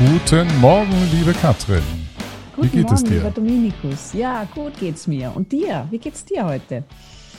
[0.00, 1.82] Guten Morgen, liebe Katrin.
[2.56, 3.10] Guten Wie geht Morgen, es dir?
[3.16, 4.12] lieber Dominikus.
[4.14, 5.30] Ja, gut geht's mir.
[5.36, 5.86] Und dir?
[5.90, 6.84] Wie geht's dir heute?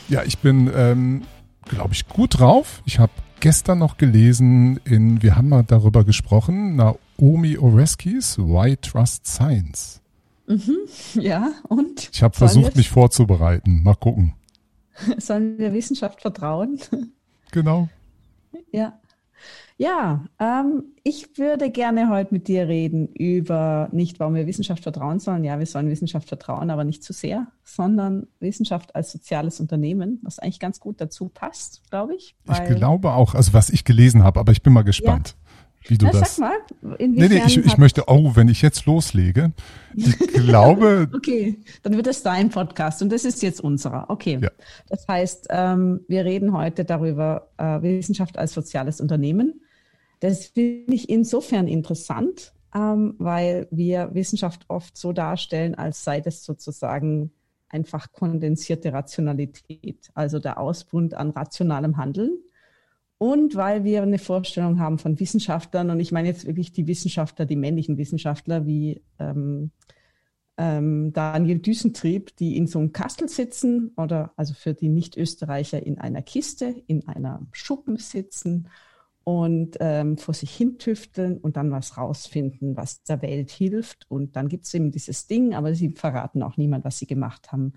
[0.10, 1.24] Ja, ich bin, ähm,
[1.66, 2.84] glaube ich, gut drauf.
[2.86, 9.25] Ich habe gestern noch gelesen, in, wir haben mal darüber gesprochen, Naomi Oreskes Why Trust
[9.25, 10.00] Science.
[10.46, 10.78] Mhm,
[11.20, 12.09] ja, und?
[12.14, 13.82] Ich habe versucht, mich vorzubereiten.
[13.82, 14.36] Mal gucken.
[15.18, 16.80] Sollen wir Wissenschaft vertrauen?
[17.54, 17.89] Genau.
[18.71, 19.00] Ja.
[19.78, 25.20] Ja, ähm, ich würde gerne heute mit dir reden über nicht, warum wir Wissenschaft vertrauen
[25.20, 25.43] sollen.
[25.43, 30.38] Ja, wir sollen Wissenschaft vertrauen, aber nicht zu sehr, sondern Wissenschaft als soziales Unternehmen, was
[30.38, 32.36] eigentlich ganz gut dazu passt, glaube ich.
[32.48, 35.36] Ich glaube auch, also was ich gelesen habe, aber ich bin mal gespannt.
[35.88, 36.36] Wie du Na, das.
[36.36, 39.52] Sag mal, nee, nee, ich, ich möchte, oh, wenn ich jetzt loslege,
[39.95, 41.09] ich glaube.
[41.14, 44.09] okay, dann wird es dein Podcast und das ist jetzt unserer.
[44.09, 44.40] Okay.
[44.42, 44.52] Ja.
[44.90, 49.62] Das heißt, ähm, wir reden heute darüber, äh, Wissenschaft als soziales Unternehmen.
[50.20, 56.44] Das finde ich insofern interessant, ähm, weil wir Wissenschaft oft so darstellen, als sei das
[56.44, 57.32] sozusagen
[57.70, 62.38] einfach kondensierte Rationalität, also der Ausbund an rationalem Handeln.
[63.22, 67.45] Und weil wir eine Vorstellung haben von Wissenschaftlern, und ich meine jetzt wirklich die Wissenschaftler,
[67.45, 69.69] die männlichen Wissenschaftler wie ähm,
[70.58, 75.99] ähm, Daniel Düsentrieb, die in so einem Kastel sitzen oder also für die Nicht-Österreicher in
[75.99, 78.69] einer Kiste, in einer Schuppen sitzen
[79.23, 84.09] und ähm, vor sich hin tüfteln und dann was rausfinden, was der Welt hilft.
[84.09, 87.52] Und dann gibt es eben dieses Ding, aber sie verraten auch niemand, was sie gemacht
[87.52, 87.73] haben.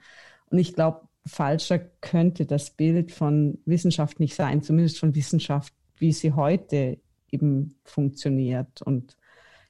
[0.47, 6.13] Und ich glaube, falscher könnte das Bild von Wissenschaft nicht sein, zumindest von Wissenschaft, wie
[6.13, 6.99] sie heute
[7.31, 8.83] eben funktioniert.
[8.83, 9.17] Und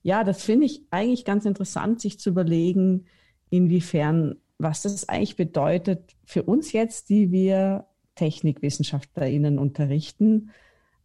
[0.02, 3.06] ja, das finde ich eigentlich ganz interessant, sich zu überlegen,
[3.50, 10.50] inwiefern, was das eigentlich bedeutet für uns jetzt, die wir TechnikwissenschaftlerInnen unterrichten,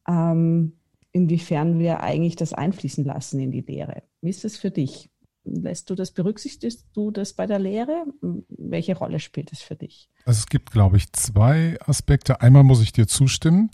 [0.07, 0.73] ähm,
[1.11, 4.03] inwiefern wir eigentlich das einfließen lassen in die Lehre.
[4.21, 5.09] Wie ist das für dich?
[5.51, 8.05] Lässt du das, berücksichtigst du das bei der Lehre?
[8.49, 10.09] Welche Rolle spielt es für dich?
[10.25, 12.41] Also es gibt, glaube ich, zwei Aspekte.
[12.41, 13.71] Einmal muss ich dir zustimmen,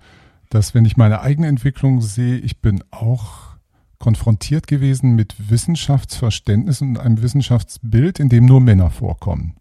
[0.50, 3.56] dass wenn ich meine eigene Entwicklung sehe, ich bin auch
[4.00, 9.56] konfrontiert gewesen mit Wissenschaftsverständnis und einem Wissenschaftsbild, in dem nur Männer vorkommen.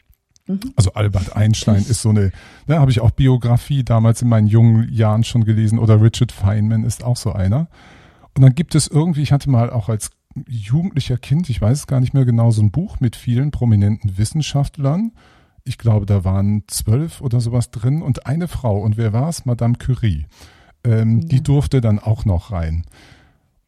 [0.46, 0.60] Mhm.
[0.76, 2.30] Also Albert Einstein ist so eine,
[2.66, 6.32] da ne, habe ich auch Biografie damals in meinen jungen Jahren schon gelesen oder Richard
[6.32, 7.68] Feynman ist auch so einer.
[8.36, 10.10] Und dann gibt es irgendwie, ich hatte mal auch als
[10.48, 14.18] jugendlicher Kind, ich weiß es gar nicht mehr genau, so ein Buch mit vielen prominenten
[14.18, 15.12] Wissenschaftlern.
[15.64, 18.80] Ich glaube, da waren zwölf oder sowas drin und eine Frau.
[18.80, 19.46] Und wer war es?
[19.46, 20.26] Madame Curie.
[20.84, 21.28] Ähm, ja.
[21.28, 22.84] Die durfte dann auch noch rein.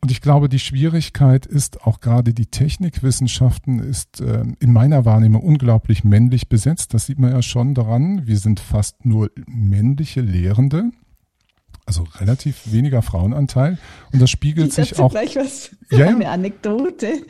[0.03, 5.43] Und ich glaube, die Schwierigkeit ist auch gerade die Technikwissenschaften ist äh, in meiner Wahrnehmung
[5.43, 6.95] unglaublich männlich besetzt.
[6.95, 8.27] Das sieht man ja schon daran.
[8.27, 10.91] Wir sind fast nur männliche Lehrende.
[11.87, 13.79] Also relativ weniger Frauenanteil.
[14.13, 15.11] Und das spiegelt ich sich auch.
[15.11, 15.71] gleich was.
[15.91, 17.23] Ja, eine Anekdote.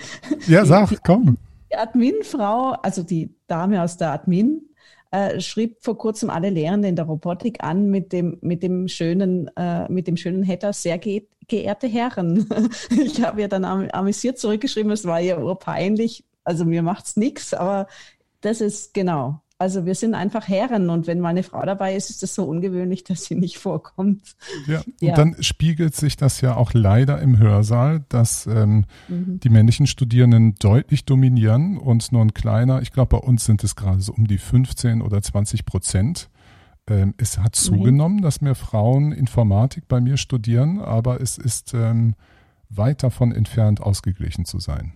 [0.46, 1.36] Ja, sag, komm.
[1.70, 4.62] Die Adminfrau, also die Dame aus der Admin,
[5.10, 9.48] äh, schrieb vor kurzem alle Lehrenden in der Robotik an mit dem, mit dem schönen,
[9.56, 12.48] äh, mit dem schönen Header, sehr ge geehrte Herren.
[12.90, 17.54] ich habe ja dann am amüsiert zurückgeschrieben, es war ja urpeinlich, also mir macht's nichts,
[17.54, 17.86] aber
[18.40, 22.10] das ist genau, also wir sind einfach Herren und wenn mal eine Frau dabei ist,
[22.10, 24.36] ist das so ungewöhnlich, dass sie nicht vorkommt.
[24.66, 25.10] Ja, ja.
[25.10, 29.40] und dann spiegelt sich das ja auch leider im Hörsaal, dass ähm, mhm.
[29.40, 33.76] die männlichen Studierenden deutlich dominieren und nur ein kleiner, ich glaube bei uns sind es
[33.76, 36.28] gerade so um die 15 oder 20 Prozent.
[36.88, 42.14] Ähm, es hat zugenommen, dass mehr Frauen Informatik bei mir studieren, aber es ist ähm,
[42.68, 44.92] weit davon entfernt, ausgeglichen zu sein.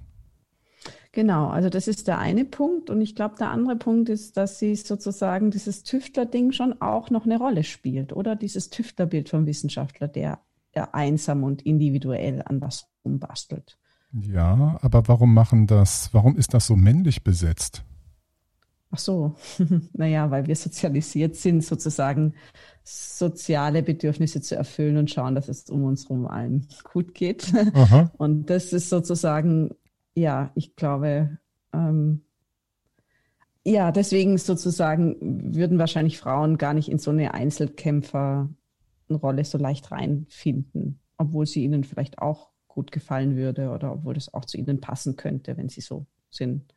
[1.12, 2.88] Genau, also das ist der eine Punkt.
[2.88, 7.24] Und ich glaube, der andere Punkt ist, dass sie sozusagen dieses Tüftler-Ding schon auch noch
[7.24, 8.36] eine Rolle spielt, oder?
[8.36, 10.38] Dieses Tüftlerbild vom Wissenschaftler, der,
[10.74, 13.76] der einsam und individuell an was umbastelt.
[14.12, 17.84] Ja, aber warum machen das, warum ist das so männlich besetzt?
[18.92, 19.36] Ach so,
[19.92, 22.34] naja, weil wir sozialisiert sind, sozusagen
[22.82, 27.52] soziale Bedürfnisse zu erfüllen und schauen, dass es um uns herum allen gut geht.
[27.74, 28.10] Aha.
[28.18, 29.70] Und das ist sozusagen
[30.14, 31.38] ja, ich glaube,
[31.72, 32.22] ähm,
[33.64, 41.00] ja, deswegen sozusagen würden wahrscheinlich Frauen gar nicht in so eine Einzelkämpferrolle so leicht reinfinden,
[41.18, 45.16] obwohl sie ihnen vielleicht auch gut gefallen würde oder obwohl das auch zu ihnen passen
[45.16, 46.74] könnte, wenn sie so sind.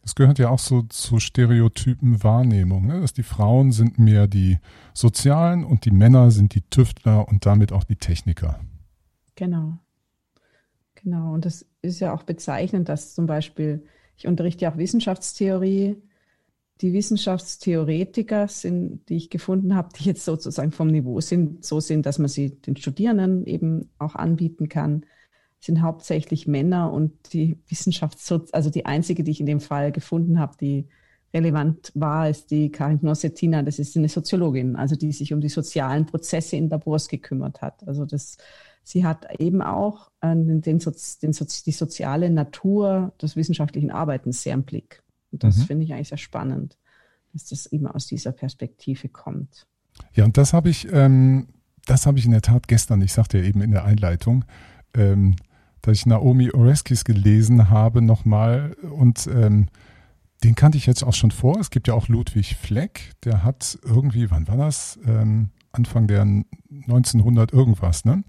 [0.00, 3.00] Das gehört ja auch so zu Stereotypen Wahrnehmung, ne?
[3.00, 4.58] dass die Frauen sind mehr die
[4.94, 8.58] Sozialen und die Männer sind die Tüftler und damit auch die Techniker.
[9.36, 9.78] Genau.
[11.04, 13.84] Genau, und das ist ja auch bezeichnend, dass zum Beispiel,
[14.16, 15.96] ich unterrichte ja auch Wissenschaftstheorie,
[16.80, 22.06] die Wissenschaftstheoretiker sind, die ich gefunden habe, die jetzt sozusagen vom Niveau sind, so sind,
[22.06, 25.06] dass man sie den Studierenden eben auch anbieten kann,
[25.60, 30.40] sind hauptsächlich Männer und die Wissenschafts, also die einzige, die ich in dem Fall gefunden
[30.40, 30.88] habe, die
[31.32, 33.62] relevant war, ist die Karin Knossettina.
[33.62, 37.86] Das ist eine Soziologin, also die sich um die sozialen Prozesse in Labors gekümmert hat.
[37.86, 38.36] Also das,
[38.82, 44.54] sie hat eben auch äh, den, den, den, die soziale Natur des wissenschaftlichen Arbeitens sehr
[44.54, 45.02] im Blick.
[45.30, 45.62] Und das mhm.
[45.62, 46.76] finde ich eigentlich sehr spannend,
[47.32, 49.66] dass das eben aus dieser Perspektive kommt.
[50.14, 51.48] Ja, und das habe ich, ähm,
[51.86, 54.44] das habe ich in der Tat gestern, ich sagte ja eben in der Einleitung,
[54.94, 55.36] ähm,
[55.80, 59.66] dass ich Naomi Oreskes gelesen habe nochmal und ähm,
[60.44, 61.58] den kannte ich jetzt auch schon vor.
[61.60, 64.98] Es gibt ja auch Ludwig Fleck, der hat irgendwie, wann war das?
[65.06, 68.24] Ähm, Anfang der 1900 irgendwas, ne?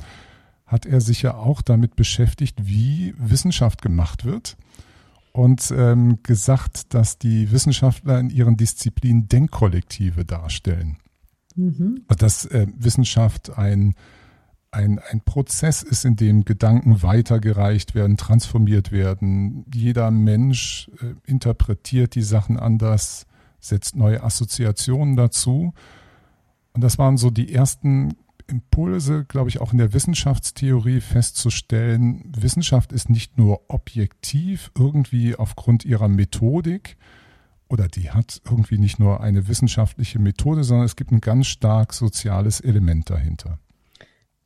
[0.65, 4.57] Hat er sich ja auch damit beschäftigt, wie Wissenschaft gemacht wird
[5.31, 10.98] und ähm, gesagt, dass die Wissenschaftler in ihren Disziplinen Denkkollektive darstellen.
[11.56, 12.01] Mhm.
[12.07, 13.95] Also dass äh, Wissenschaft ein
[14.74, 19.65] ein, ein Prozess ist, in dem Gedanken weitergereicht werden, transformiert werden.
[19.74, 23.25] Jeder Mensch äh, interpretiert die Sachen anders,
[23.60, 25.74] setzt neue Assoziationen dazu.
[26.74, 28.15] Und das waren so die ersten
[28.48, 35.86] Impulse, glaube ich, auch in der Wissenschaftstheorie festzustellen, Wissenschaft ist nicht nur objektiv irgendwie aufgrund
[35.86, 36.98] ihrer Methodik
[37.69, 41.94] oder die hat irgendwie nicht nur eine wissenschaftliche Methode, sondern es gibt ein ganz stark
[41.94, 43.60] soziales Element dahinter.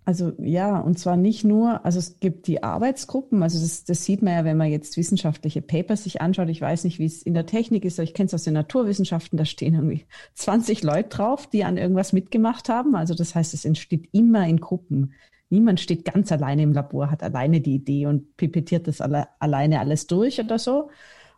[0.07, 4.21] Also ja, und zwar nicht nur, also es gibt die Arbeitsgruppen, also das, das sieht
[4.21, 6.47] man ja, wenn man jetzt wissenschaftliche Papers sich anschaut.
[6.47, 8.53] Ich weiß nicht, wie es in der Technik ist, aber ich kenne es aus den
[8.53, 10.05] Naturwissenschaften, da stehen irgendwie
[10.35, 12.95] 20 Leute drauf, die an irgendwas mitgemacht haben.
[12.95, 15.11] Also das heißt, es entsteht immer in Gruppen.
[15.49, 19.81] Niemand steht ganz alleine im Labor, hat alleine die Idee und pipettiert das alle, alleine
[19.81, 20.89] alles durch oder so.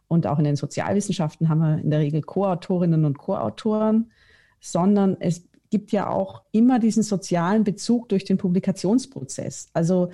[0.07, 4.11] Und auch in den Sozialwissenschaften haben wir in der Regel Co-Autorinnen und Co-Autoren,
[4.59, 9.69] sondern es gibt ja auch immer diesen sozialen Bezug durch den Publikationsprozess.
[9.73, 10.09] Also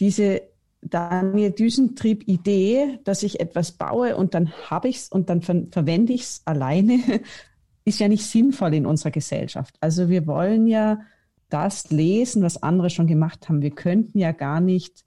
[0.00, 0.42] diese
[0.82, 6.12] Daniel Düsentrieb-Idee, dass ich etwas baue und dann habe ich es und dann ver verwende
[6.12, 7.00] ich es alleine,
[7.84, 9.76] ist ja nicht sinnvoll in unserer Gesellschaft.
[9.80, 11.00] Also wir wollen ja
[11.48, 13.62] das lesen, was andere schon gemacht haben.
[13.62, 15.04] Wir könnten ja gar nicht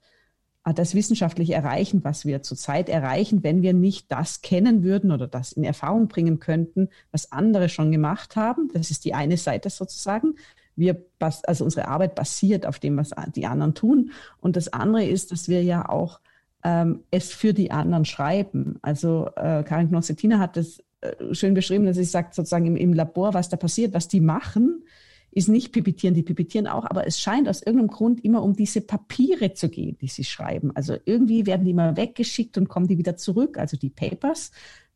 [0.64, 5.52] das wissenschaftlich erreichen, was wir zurzeit erreichen, wenn wir nicht das kennen würden oder das
[5.52, 8.70] in Erfahrung bringen könnten, was andere schon gemacht haben.
[8.72, 10.34] Das ist die eine Seite sozusagen.
[10.76, 14.12] Wir, also unsere Arbeit basiert auf dem, was die anderen tun.
[14.40, 16.20] Und das andere ist, dass wir ja auch
[16.62, 18.78] ähm, es für die anderen schreiben.
[18.82, 22.92] Also äh, Karin Knossettina hat das äh, schön beschrieben, dass sie sagt sozusagen im, im
[22.92, 24.84] Labor, was da passiert, was die machen,
[25.32, 28.80] ist nicht pipettieren, die pipettieren auch, aber es scheint aus irgendeinem Grund immer um diese
[28.80, 30.74] Papiere zu gehen, die sie schreiben.
[30.74, 34.50] Also irgendwie werden die immer weggeschickt und kommen die wieder zurück, also die Papers,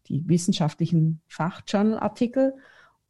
[0.08, 2.54] die wissenschaftlichen Fachjournalartikel.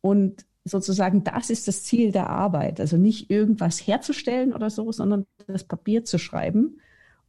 [0.03, 2.79] Und sozusagen das ist das Ziel der Arbeit.
[2.79, 6.79] Also nicht irgendwas herzustellen oder so, sondern das Papier zu schreiben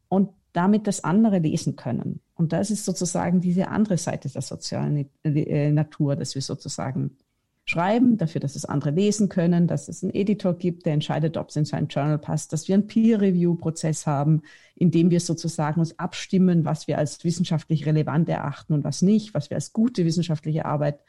[0.09, 2.21] und damit das andere lesen können.
[2.33, 7.17] Und das ist sozusagen diese andere Seite der sozialen äh, Natur, dass wir sozusagen
[7.65, 11.49] schreiben, dafür, dass es andere lesen können, dass es einen Editor gibt, der entscheidet, ob
[11.49, 14.43] es in sein Journal passt, dass wir einen Peer-Review-Prozess haben,
[14.75, 19.33] in dem wir sozusagen uns abstimmen, was wir als wissenschaftlich relevant erachten und was nicht,
[19.33, 20.99] was wir als gute wissenschaftliche Arbeit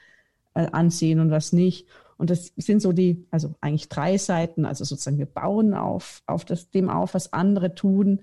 [0.55, 1.87] äh, ansehen und was nicht.
[2.17, 4.65] Und das sind so die, also eigentlich drei Seiten.
[4.65, 8.23] Also sozusagen wir bauen auf, auf das, dem auf, was andere tun.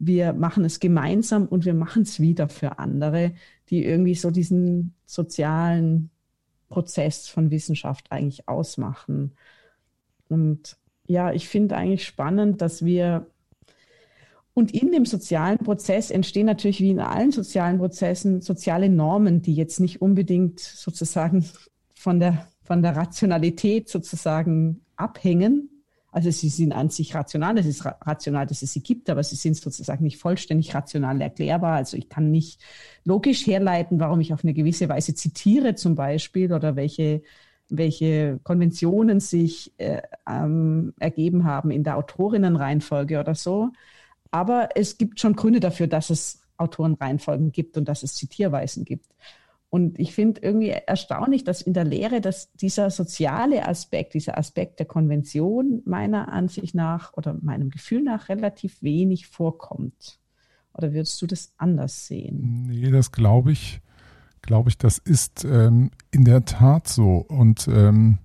[0.00, 3.34] Wir machen es gemeinsam und wir machen es wieder für andere,
[3.70, 6.10] die irgendwie so diesen sozialen
[6.68, 9.32] Prozess von Wissenschaft eigentlich ausmachen.
[10.28, 13.26] Und ja, ich finde eigentlich spannend, dass wir
[14.58, 19.54] und in dem sozialen Prozess entstehen natürlich wie in allen sozialen Prozessen soziale Normen, die
[19.54, 21.44] jetzt nicht unbedingt sozusagen
[21.94, 25.77] von der, von der Rationalität sozusagen abhängen,
[26.10, 29.36] also sie sind an sich rational, es ist rational, dass es sie gibt, aber sie
[29.36, 31.76] sind sozusagen nicht vollständig rational erklärbar.
[31.76, 32.60] Also ich kann nicht
[33.04, 37.22] logisch herleiten, warum ich auf eine gewisse Weise zitiere zum Beispiel oder welche,
[37.68, 43.68] welche Konventionen sich äh, ähm, ergeben haben in der Autorinnenreihenfolge oder so.
[44.30, 49.06] Aber es gibt schon Gründe dafür, dass es Autorenreihenfolgen gibt und dass es Zitierweisen gibt.
[49.70, 54.78] Und ich finde irgendwie erstaunlich, dass in der Lehre dass dieser soziale Aspekt, dieser Aspekt
[54.78, 60.18] der Konvention meiner Ansicht nach oder meinem Gefühl nach relativ wenig vorkommt.
[60.72, 62.66] Oder würdest du das anders sehen?
[62.68, 63.82] Nee, das glaube ich,
[64.40, 67.16] glaube ich, das ist ähm, in der Tat so.
[67.16, 68.18] Und ähm,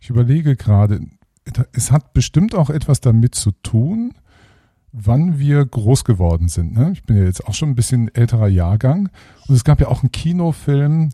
[0.00, 1.00] ich überlege gerade,
[1.72, 4.14] es hat bestimmt auch etwas damit zu tun,
[5.00, 6.76] wann wir groß geworden sind.
[6.76, 6.90] Ne?
[6.92, 9.08] Ich bin ja jetzt auch schon ein bisschen älterer Jahrgang.
[9.46, 11.10] Und es gab ja auch einen Kinofilm.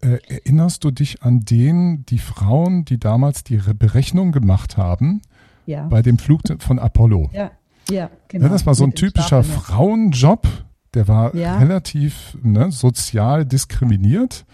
[0.00, 5.22] Äh, erinnerst du dich an den, die Frauen, die damals die Berechnung gemacht haben
[5.64, 5.86] ja.
[5.88, 7.30] bei dem Flug von Apollo?
[7.32, 7.50] Ja.
[7.90, 8.46] Ja, genau.
[8.46, 10.46] Ja, das war so ein typischer Frauenjob.
[10.94, 11.58] Der war ja.
[11.58, 14.44] relativ ne, sozial diskriminiert.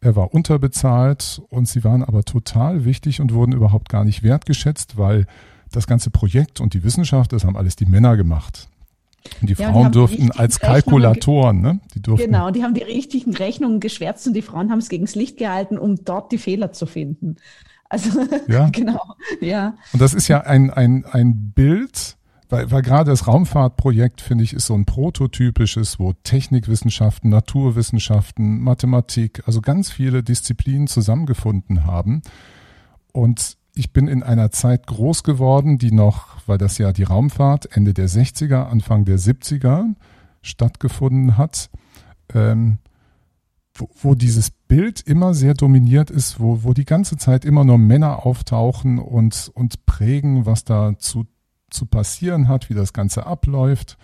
[0.00, 4.98] Er war unterbezahlt und sie waren aber total wichtig und wurden überhaupt gar nicht wertgeschätzt,
[4.98, 5.26] weil
[5.72, 8.68] das ganze Projekt und die Wissenschaft, das haben alles die Männer gemacht.
[9.40, 11.80] Und die ja, Frauen die durften als Kalkulatoren, ne?
[11.94, 12.26] Die durften.
[12.26, 15.78] Genau, die haben die richtigen Rechnungen geschwärzt und die Frauen haben es gegens Licht gehalten,
[15.78, 17.36] um dort die Fehler zu finden.
[17.88, 18.68] Also ja.
[18.70, 19.00] genau,
[19.40, 19.76] ja.
[19.92, 22.16] Und das ist ja ein, ein, ein Bild,
[22.48, 29.42] weil, weil gerade das Raumfahrtprojekt, finde ich, ist so ein prototypisches, wo Technikwissenschaften, Naturwissenschaften, Mathematik,
[29.46, 32.22] also ganz viele Disziplinen zusammengefunden haben.
[33.12, 37.76] Und ich bin in einer Zeit groß geworden, die noch, weil das ja die Raumfahrt
[37.76, 39.94] Ende der 60er, Anfang der 70er
[40.40, 41.68] stattgefunden hat,
[42.32, 42.78] ähm,
[43.74, 47.76] wo, wo dieses Bild immer sehr dominiert ist, wo, wo die ganze Zeit immer nur
[47.76, 51.26] Männer auftauchen und, und prägen, was da zu,
[51.68, 53.98] zu passieren hat, wie das Ganze abläuft.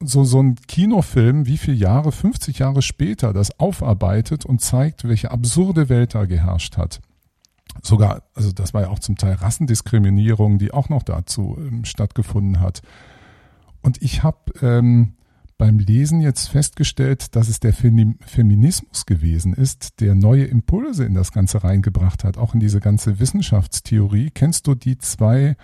[0.00, 5.30] So, so ein Kinofilm, wie viele Jahre, 50 Jahre später, das aufarbeitet und zeigt, welche
[5.30, 7.00] absurde Welt da geherrscht hat
[7.82, 12.60] sogar, also das war ja auch zum Teil Rassendiskriminierung, die auch noch dazu ähm, stattgefunden
[12.60, 12.82] hat.
[13.82, 15.14] Und ich habe ähm,
[15.58, 21.32] beim Lesen jetzt festgestellt, dass es der Feminismus gewesen ist, der neue Impulse in das
[21.32, 24.30] Ganze reingebracht hat, auch in diese ganze Wissenschaftstheorie.
[24.30, 25.56] Kennst du die zwei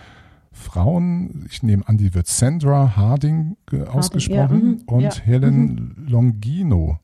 [0.52, 1.46] Frauen?
[1.50, 6.06] Ich nehme an, die wird Sandra Harding, Harding ausgesprochen ja, mhm, und ja, Helen mhm.
[6.08, 6.98] Longino.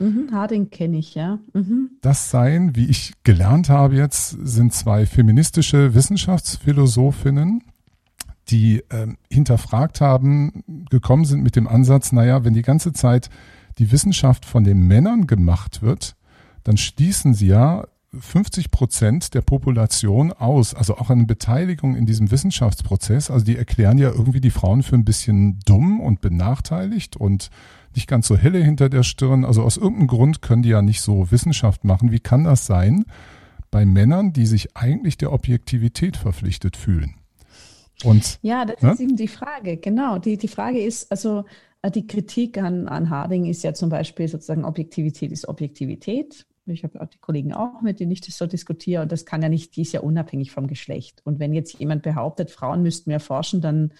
[0.00, 1.38] Mhm, Harding kenne ich, ja.
[1.52, 1.90] Mhm.
[2.00, 7.62] Das seien, wie ich gelernt habe jetzt, sind zwei feministische Wissenschaftsphilosophinnen,
[8.48, 13.28] die ähm, hinterfragt haben, gekommen sind mit dem Ansatz, naja, wenn die ganze Zeit
[13.78, 16.16] die Wissenschaft von den Männern gemacht wird,
[16.64, 17.84] dann schließen sie ja
[18.18, 23.30] 50 Prozent der Population aus, also auch eine Beteiligung in diesem Wissenschaftsprozess.
[23.30, 27.50] Also die erklären ja irgendwie die Frauen für ein bisschen dumm und benachteiligt und
[27.94, 29.44] nicht ganz so helle hinter der Stirn.
[29.44, 32.12] Also aus irgendeinem Grund können die ja nicht so Wissenschaft machen.
[32.12, 33.04] Wie kann das sein
[33.70, 37.14] bei Männern, die sich eigentlich der Objektivität verpflichtet fühlen?
[38.04, 38.92] Und, ja, das ne?
[38.92, 39.76] ist eben die Frage.
[39.76, 40.18] Genau.
[40.18, 41.44] Die, die Frage ist, also
[41.82, 46.46] äh, die Kritik an, an Harding ist ja zum Beispiel sozusagen Objektivität ist Objektivität.
[46.66, 49.02] Ich habe auch die Kollegen auch, mit denen ich das so diskutiere.
[49.02, 51.20] Und das kann ja nicht, die ist ja unabhängig vom Geschlecht.
[51.24, 53.92] Und wenn jetzt jemand behauptet, Frauen müssten mehr forschen, dann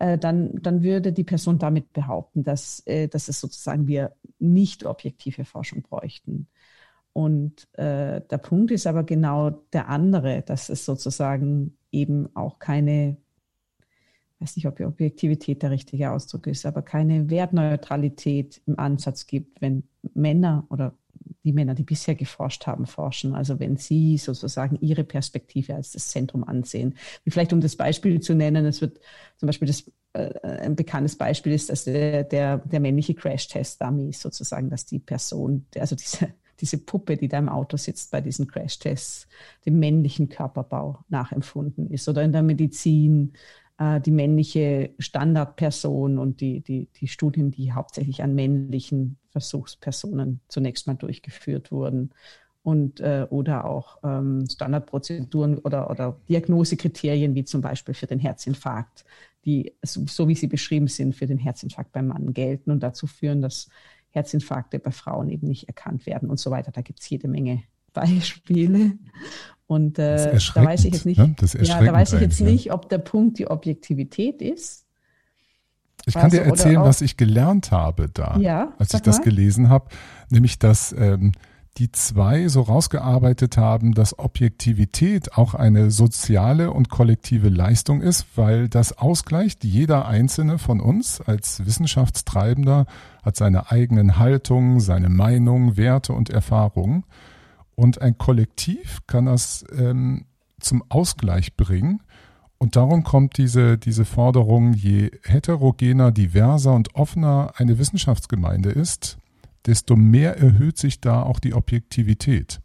[0.00, 4.84] äh, dann, dann würde die Person damit behaupten, dass, äh, dass es sozusagen wir nicht
[4.86, 6.48] objektive Forschung bräuchten.
[7.12, 13.18] Und äh, der Punkt ist aber genau der andere, dass es sozusagen eben auch keine,
[14.38, 19.84] weiß nicht, ob Objektivität der richtige Ausdruck ist, aber keine Wertneutralität im Ansatz gibt, wenn
[20.14, 20.94] Männer oder
[21.44, 23.34] die Männer, die bisher geforscht haben, forschen.
[23.34, 26.96] Also wenn sie sozusagen ihre Perspektive als das Zentrum ansehen.
[27.24, 29.00] Wie vielleicht um das Beispiel zu nennen, es wird
[29.36, 34.68] zum Beispiel das äh, ein bekanntes Beispiel ist, dass der, der, der männliche Crash-Test-Dummy sozusagen,
[34.68, 39.26] dass die Person, also diese, diese Puppe, die da im Auto sitzt bei diesen Crash-Tests,
[39.64, 42.08] dem männlichen Körperbau nachempfunden ist.
[42.08, 48.22] Oder in der Medizin äh, die männliche Standardperson und die, die, die Studien, die hauptsächlich
[48.22, 52.10] an männlichen Versuchspersonen zunächst mal durchgeführt wurden.
[52.62, 59.06] Und, äh, oder auch ähm, Standardprozeduren oder, oder Diagnosekriterien, wie zum Beispiel für den Herzinfarkt,
[59.46, 63.06] die, so, so wie sie beschrieben sind, für den Herzinfarkt beim Mann gelten und dazu
[63.06, 63.70] führen, dass
[64.10, 66.70] Herzinfarkte bei Frauen eben nicht erkannt werden und so weiter.
[66.70, 67.62] Da gibt es jede Menge
[67.94, 68.98] Beispiele.
[69.70, 71.36] Und äh, da weiß ich jetzt nicht, ne?
[71.62, 74.84] ja, da weiß ich jetzt nicht, ob der Punkt die Objektivität ist.
[76.06, 79.26] Ich kann also, dir erzählen, was ich gelernt habe da, ja, als ich das mal.
[79.26, 79.86] gelesen habe,
[80.28, 81.30] nämlich dass ähm,
[81.76, 88.68] die zwei so rausgearbeitet haben, dass Objektivität auch eine soziale und kollektive Leistung ist, weil
[88.68, 89.62] das ausgleicht.
[89.62, 92.86] Jeder einzelne von uns als Wissenschaftstreibender
[93.22, 97.04] hat seine eigenen Haltungen, seine Meinung, Werte und Erfahrungen.
[97.80, 100.26] Und ein Kollektiv kann das ähm,
[100.60, 102.02] zum Ausgleich bringen.
[102.58, 109.16] Und darum kommt diese, diese Forderung, je heterogener, diverser und offener eine Wissenschaftsgemeinde ist,
[109.64, 112.60] desto mehr erhöht sich da auch die Objektivität.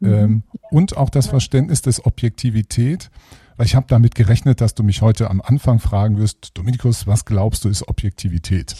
[0.00, 0.12] Mhm.
[0.12, 0.42] Ähm,
[0.72, 3.12] und auch das Verständnis des Objektivität,
[3.60, 7.26] weil ich habe damit gerechnet, dass du mich heute am Anfang fragen wirst, Dominikus, was
[7.26, 8.74] glaubst du ist Objektivität?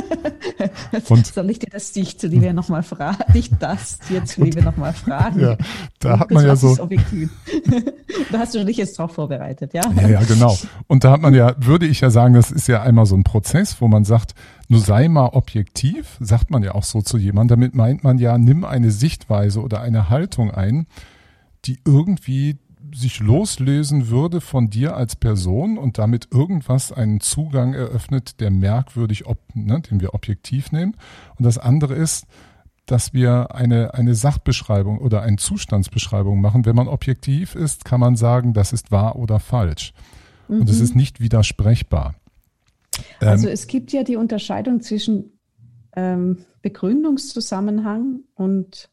[1.08, 3.24] Und Soll ich dir das dich zuliebe nochmal fragen?
[3.32, 5.40] Nicht das dir zuliebe nochmal fragen.
[5.40, 5.56] Ja,
[5.98, 6.76] da hat man ja so.
[8.32, 9.90] da hast du dich jetzt drauf vorbereitet, ja?
[9.96, 10.54] Ja, ja, genau.
[10.88, 13.24] Und da hat man ja, würde ich ja sagen, das ist ja einmal so ein
[13.24, 14.34] Prozess, wo man sagt,
[14.68, 17.56] nur sei mal objektiv, sagt man ja auch so zu jemandem.
[17.60, 20.86] Damit meint man ja, nimm eine Sichtweise oder eine Haltung ein,
[21.64, 22.58] die irgendwie
[22.94, 29.26] sich loslösen würde von dir als Person und damit irgendwas einen Zugang eröffnet, der merkwürdig,
[29.26, 30.96] ob, ne, den wir objektiv nehmen.
[31.38, 32.26] Und das andere ist,
[32.86, 36.64] dass wir eine, eine Sachbeschreibung oder eine Zustandsbeschreibung machen.
[36.64, 39.92] Wenn man objektiv ist, kann man sagen, das ist wahr oder falsch.
[40.48, 40.60] Mhm.
[40.60, 42.14] Und es ist nicht widersprechbar.
[43.20, 45.38] Also ähm, es gibt ja die Unterscheidung zwischen
[45.94, 48.90] ähm, Begründungszusammenhang und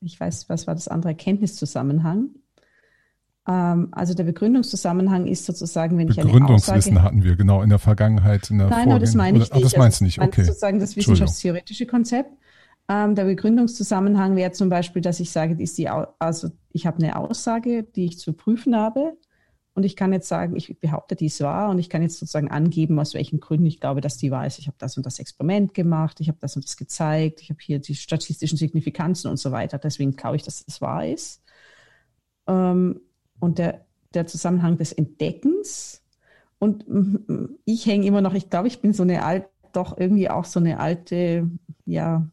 [0.00, 2.30] ich weiß, was war das andere, Erkenntniszusammenhang.
[3.48, 7.78] Ähm, also der Begründungszusammenhang ist sozusagen, wenn ich eine Begründungswissen hatten wir genau in der
[7.78, 8.50] Vergangenheit.
[8.50, 9.54] In der Nein, aber das meine ich nicht.
[9.54, 10.30] Ach, das meinst du nicht, okay.
[10.38, 12.30] Das sozusagen das wissenschaftstheoretische Konzept.
[12.88, 17.16] Ähm, der Begründungszusammenhang wäre zum Beispiel, dass ich sage, ist die, also ich habe eine
[17.16, 19.16] Aussage, die ich zu prüfen habe.
[19.74, 22.50] Und ich kann jetzt sagen, ich behaupte, die ist wahr und ich kann jetzt sozusagen
[22.50, 24.58] angeben, aus welchen Gründen ich glaube, dass die wahr ist.
[24.58, 27.58] Ich habe das und das Experiment gemacht, ich habe das und das gezeigt, ich habe
[27.60, 29.76] hier die statistischen Signifikanzen und so weiter.
[29.76, 31.42] Deswegen glaube ich, dass es wahr ist.
[32.46, 33.00] Ähm,
[33.40, 36.02] und der, der Zusammenhang des Entdeckens.
[36.58, 36.84] Und
[37.64, 40.58] ich hänge immer noch, ich glaube, ich bin so eine alte, doch irgendwie auch so
[40.58, 41.50] eine alte,
[41.84, 42.26] ja,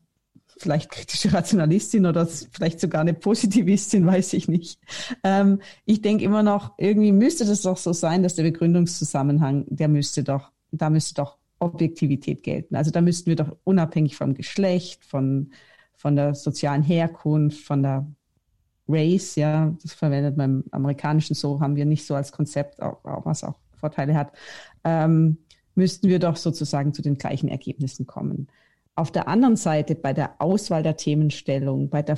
[0.58, 4.80] vielleicht kritische Rationalistin oder vielleicht sogar eine Positivistin, weiß ich nicht.
[5.24, 9.88] Ähm, ich denke immer noch, irgendwie müsste das doch so sein, dass der Begründungszusammenhang, der
[9.88, 12.76] müsste doch, da müsste doch Objektivität gelten.
[12.76, 15.52] Also da müssten wir doch unabhängig vom Geschlecht, von,
[15.96, 18.08] von der sozialen Herkunft, von der
[18.88, 23.00] Race, ja, das verwendet man im Amerikanischen so, haben wir nicht so als Konzept, auch,
[23.04, 24.32] was auch Vorteile hat,
[24.84, 25.38] ähm,
[25.76, 28.48] müssten wir doch sozusagen zu den gleichen Ergebnissen kommen.
[28.96, 32.18] Auf der anderen Seite bei der Auswahl der Themenstellung, bei der,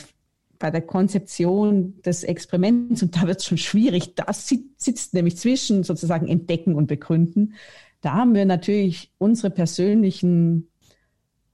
[0.60, 5.84] bei der Konzeption des Experiments, und da wird es schon schwierig, das sitzt nämlich zwischen
[5.84, 7.54] sozusagen Entdecken und Begründen.
[8.02, 10.68] Da haben wir natürlich unsere persönlichen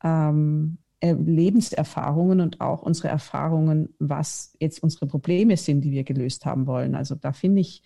[0.04, 6.46] ähm, äh, Lebenserfahrungen und auch unsere Erfahrungen, was jetzt unsere Probleme sind, die wir gelöst
[6.46, 6.96] haben wollen.
[6.96, 7.82] Also da finde ich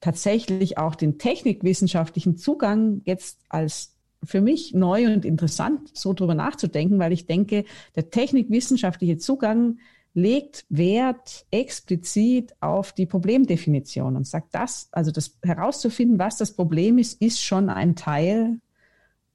[0.00, 6.98] tatsächlich auch den technikwissenschaftlichen Zugang jetzt als für mich neu und interessant, so drüber nachzudenken,
[6.98, 7.64] weil ich denke,
[7.96, 9.78] der technikwissenschaftliche Zugang
[10.12, 16.98] legt Wert explizit auf die Problemdefinition und sagt das, also das herauszufinden, was das Problem
[16.98, 18.60] ist, ist schon ein Teil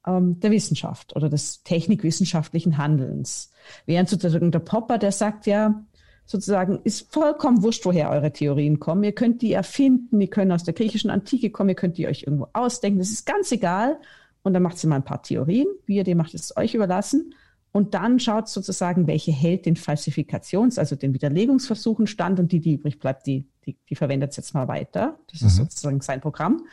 [0.05, 3.51] ähm, der Wissenschaft oder des technikwissenschaftlichen Handelns.
[3.85, 5.83] Während sozusagen der Popper, der sagt ja,
[6.25, 9.03] sozusagen, ist vollkommen wurscht, woher eure Theorien kommen.
[9.03, 12.23] Ihr könnt die erfinden, die können aus der griechischen Antike kommen, ihr könnt die euch
[12.23, 13.99] irgendwo ausdenken, das ist ganz egal.
[14.43, 17.33] Und dann macht sie mal ein paar Theorien, wie ihr die macht, ist euch überlassen.
[17.71, 22.75] Und dann schaut sozusagen, welche hält den Falsifikations-, also den Widerlegungsversuchen stand und die, die
[22.75, 25.19] übrig bleibt, die, die, die verwendet es jetzt mal weiter.
[25.31, 25.63] Das ist mhm.
[25.63, 26.63] sozusagen sein Programm.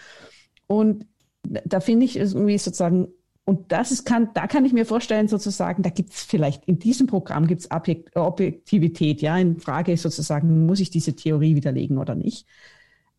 [0.66, 1.06] Und
[1.42, 3.08] da finde ich irgendwie sozusagen
[3.44, 7.08] und das kann, da kann ich mir vorstellen, sozusagen, da gibt es vielleicht in diesem
[7.08, 7.68] Programm gibt es
[8.14, 12.46] Objektivität, ja, in Frage sozusagen, muss ich diese Theorie widerlegen oder nicht.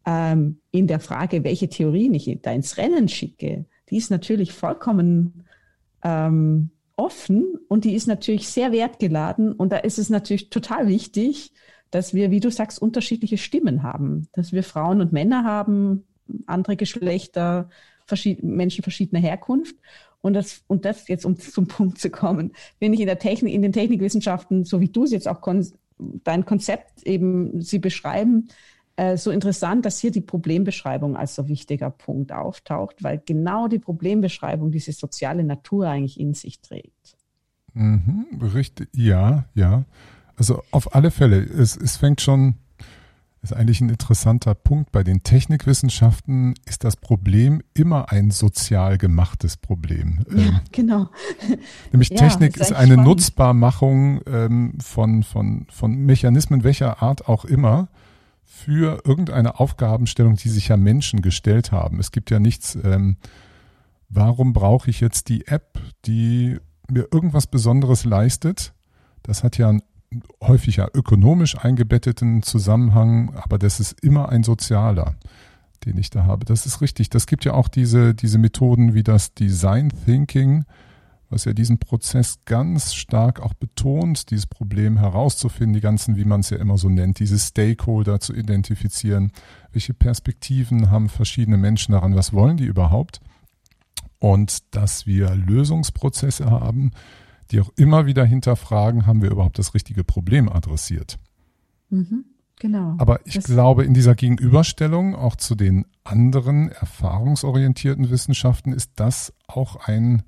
[0.06, 5.46] Ähm, in der Frage, welche Theorie ich da ins Rennen schicke, die ist natürlich vollkommen
[6.04, 9.52] ähm, offen und die ist natürlich sehr wertgeladen.
[9.52, 11.52] Und da ist es natürlich total wichtig,
[11.92, 16.06] dass wir, wie du sagst, unterschiedliche Stimmen haben, dass wir Frauen und Männer haben,
[16.46, 17.70] andere Geschlechter,
[18.42, 19.76] Menschen verschiedener Herkunft
[20.24, 23.54] und das, und das jetzt, um zum Punkt zu kommen, finde ich in der Technik,
[23.54, 25.68] in den Technikwissenschaften, so wie du es jetzt auch kon
[26.24, 28.48] dein Konzept eben sie beschreiben,
[28.96, 33.80] äh, so interessant, dass hier die Problembeschreibung als so wichtiger Punkt auftaucht, weil genau die
[33.80, 37.18] Problembeschreibung diese soziale Natur eigentlich in sich trägt.
[37.74, 39.84] Mhm, richtig, ja, ja.
[40.36, 42.56] Also auf alle Fälle, es, es fängt schon
[43.44, 44.92] ist eigentlich ein interessanter Punkt.
[44.92, 50.26] Bei den Technikwissenschaften ist das Problem immer ein sozial gemachtes Problem.
[50.30, 51.10] Ja, ähm, genau.
[51.92, 53.08] Nämlich ja, Technik ist, ist eine spannend.
[53.08, 57.90] Nutzbarmachung ähm, von, von, von Mechanismen welcher Art auch immer
[58.46, 62.00] für irgendeine Aufgabenstellung, die sich ja Menschen gestellt haben.
[62.00, 63.18] Es gibt ja nichts, ähm,
[64.08, 68.74] warum brauche ich jetzt die App, die mir irgendwas Besonderes leistet?
[69.22, 69.82] Das hat ja einen
[70.42, 75.16] häufig ja ökonomisch eingebetteten Zusammenhang, aber das ist immer ein sozialer,
[75.86, 76.46] den ich da habe.
[76.46, 77.10] Das ist richtig.
[77.10, 80.66] Das gibt ja auch diese, diese Methoden wie das Design Thinking,
[81.30, 86.42] was ja diesen Prozess ganz stark auch betont, dieses Problem herauszufinden, die ganzen, wie man
[86.42, 89.32] es ja immer so nennt, diese Stakeholder zu identifizieren.
[89.72, 92.16] Welche Perspektiven haben verschiedene Menschen daran?
[92.16, 93.20] Was wollen die überhaupt?
[94.20, 96.92] Und dass wir Lösungsprozesse haben,
[97.52, 101.20] die auch immer wieder hinterfragen, haben wir überhaupt das richtige Problem adressiert.
[101.90, 102.26] Mhm,
[102.60, 102.96] genau.
[102.98, 109.34] Aber ich das glaube, in dieser Gegenüberstellung auch zu den anderen erfahrungsorientierten Wissenschaften ist das
[109.48, 110.24] auch ein,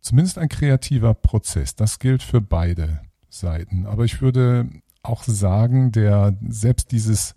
[0.00, 1.76] zumindest ein kreativer Prozess.
[1.76, 3.86] Das gilt für beide Seiten.
[3.86, 4.68] Aber ich würde
[5.02, 7.34] auch sagen, der selbst dieses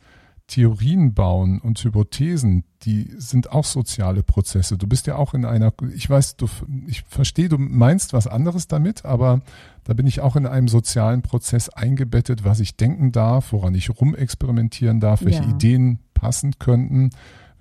[0.52, 4.78] Theorien bauen und Hypothesen, die sind auch soziale Prozesse.
[4.78, 6.50] Du bist ja auch in einer, ich weiß, du,
[6.88, 9.40] ich verstehe, du meinst was anderes damit, aber
[9.86, 13.90] da bin ich auch in einem sozialen Prozess eingebettet, was ich denken darf, woran ich
[13.90, 15.50] rumexperimentieren darf, welche ja.
[15.52, 17.12] Ideen passen könnten,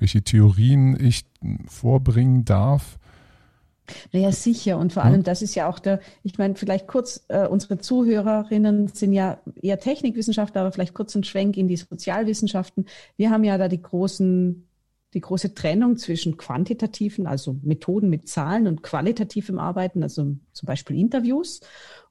[0.00, 1.26] welche Theorien ich
[1.68, 2.98] vorbringen darf.
[4.12, 4.78] Naja, sicher.
[4.78, 8.88] Und vor allem, das ist ja auch der, ich meine, vielleicht kurz, äh, unsere Zuhörerinnen
[8.88, 12.86] sind ja eher Technikwissenschaftler, aber vielleicht kurz ein Schwenk in die Sozialwissenschaften.
[13.16, 14.66] Wir haben ja da die großen,
[15.14, 20.98] die große Trennung zwischen quantitativen, also Methoden mit Zahlen und qualitativem Arbeiten, also zum Beispiel
[20.98, 21.60] Interviews.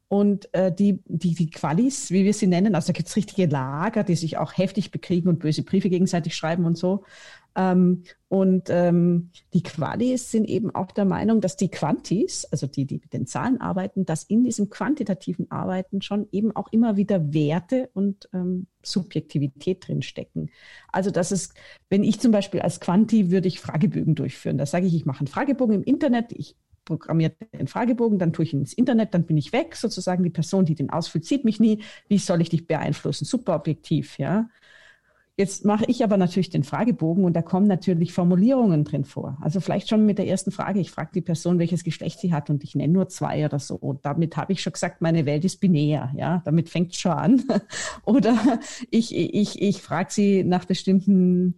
[0.09, 3.45] Und äh, die, die, die Qualis, wie wir sie nennen, also da gibt es richtige
[3.45, 7.03] Lager, die sich auch heftig bekriegen und böse Briefe gegenseitig schreiben und so.
[7.59, 12.85] Ähm, und ähm, die Qualis sind eben auch der Meinung, dass die Quantis, also die,
[12.85, 17.33] die mit den Zahlen arbeiten, dass in diesem quantitativen Arbeiten schon eben auch immer wieder
[17.33, 20.51] Werte und ähm, Subjektivität drinstecken.
[20.91, 21.53] Also dass es,
[21.89, 25.19] wenn ich zum Beispiel als Quanti würde ich Fragebögen durchführen, da sage ich, ich mache
[25.19, 29.25] einen Fragebogen im Internet, ich programmiere den Fragebogen, dann tue ich ihn ins Internet, dann
[29.25, 31.83] bin ich weg, sozusagen die Person, die den ausfüllt, sieht mich nie.
[32.07, 33.25] Wie soll ich dich beeinflussen?
[33.25, 34.49] Super objektiv, ja.
[35.39, 39.37] Jetzt mache ich aber natürlich den Fragebogen und da kommen natürlich Formulierungen drin vor.
[39.39, 40.81] Also vielleicht schon mit der ersten Frage.
[40.81, 43.75] Ich frage die Person, welches Geschlecht sie hat und ich nenne nur zwei oder so.
[43.75, 46.11] Und damit habe ich schon gesagt, meine Welt ist binär.
[46.17, 47.43] Ja, damit fängt es schon an.
[48.03, 48.37] oder
[48.91, 51.57] ich, ich, ich frage sie nach bestimmten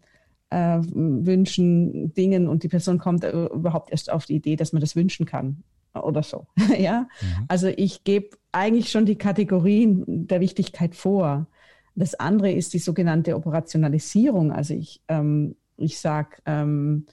[0.52, 4.82] äh, Wünschen, Dingen und die Person kommt äh, überhaupt erst auf die Idee, dass man
[4.82, 5.64] das wünschen kann
[6.00, 6.46] oder so.
[6.78, 7.46] ja, mhm.
[7.48, 11.48] also ich gebe eigentlich schon die Kategorien der Wichtigkeit vor.
[11.96, 14.52] Das andere ist die sogenannte Operationalisierung.
[14.52, 17.06] Also ich, ähm, ich sage, ähm,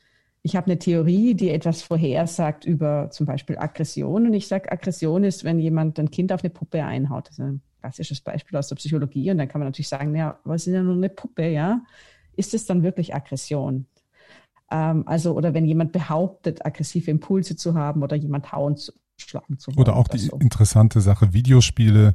[0.43, 4.27] ich habe eine Theorie, die etwas vorhersagt über zum Beispiel Aggression.
[4.27, 7.29] Und ich sage, Aggression ist, wenn jemand ein Kind auf eine Puppe einhaut.
[7.29, 9.31] Das ist ein klassisches Beispiel aus der Psychologie.
[9.31, 11.83] Und dann kann man natürlich sagen, ja, was ist denn nur eine Puppe, ja?
[12.37, 13.87] Ist es dann wirklich Aggression?
[14.71, 19.59] Ähm, also, oder wenn jemand behauptet, aggressive Impulse zu haben oder jemand hauen zu, schlagen
[19.59, 19.81] zu wollen.
[19.81, 20.37] Oder auch die so.
[20.37, 22.15] interessante Sache, Videospiele,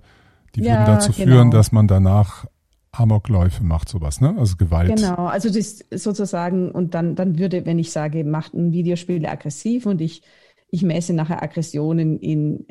[0.56, 1.26] die ja, würden dazu genau.
[1.26, 2.46] führen, dass man danach
[2.94, 4.36] Amokläufe macht sowas, ne?
[4.38, 4.96] Also Gewalt.
[4.96, 9.86] Genau, also das sozusagen, und dann, dann würde, wenn ich sage, macht ein Videospiel aggressiv
[9.86, 10.22] und ich,
[10.70, 12.66] ich messe nachher Aggressionen, in,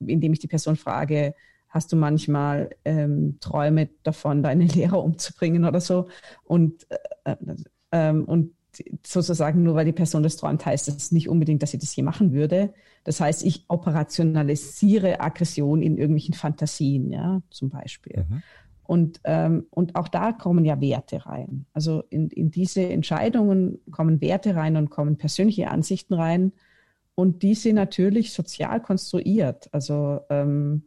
[0.00, 1.34] indem ich die Person frage,
[1.68, 6.08] hast du manchmal ähm, Träume davon, deine Lehrer umzubringen oder so?
[6.44, 6.86] Und,
[7.24, 7.36] äh,
[7.90, 8.52] äh, und
[9.04, 12.02] sozusagen nur weil die Person das träumt, heißt das nicht unbedingt, dass sie das je
[12.02, 12.72] machen würde.
[13.04, 18.24] Das heißt, ich operationalisiere Aggression in irgendwelchen Fantasien, ja, zum Beispiel.
[18.28, 18.42] Mhm.
[18.88, 21.66] Und, ähm, und auch da kommen ja Werte rein.
[21.74, 26.52] Also in, in diese Entscheidungen kommen Werte rein und kommen persönliche Ansichten rein.
[27.14, 29.68] Und die sind natürlich sozial konstruiert.
[29.72, 30.84] Also ähm,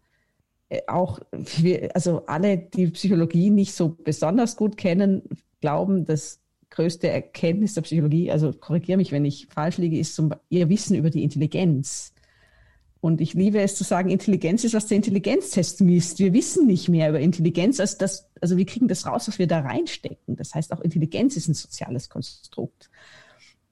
[0.69, 1.19] äh, auch,
[1.59, 5.21] wir, also alle, die Psychologie nicht so besonders gut kennen,
[5.59, 10.33] glauben, das größte Erkenntnis der Psychologie, also korrigiere mich, wenn ich falsch liege, ist zum,
[10.49, 12.15] ihr Wissen über die Intelligenz.
[13.01, 16.19] Und ich liebe es zu sagen, Intelligenz ist, was der Intelligenztest misst.
[16.19, 19.47] Wir wissen nicht mehr über Intelligenz, als das, also wir kriegen das raus, was wir
[19.47, 20.35] da reinstecken.
[20.35, 22.91] Das heißt, auch Intelligenz ist ein soziales Konstrukt.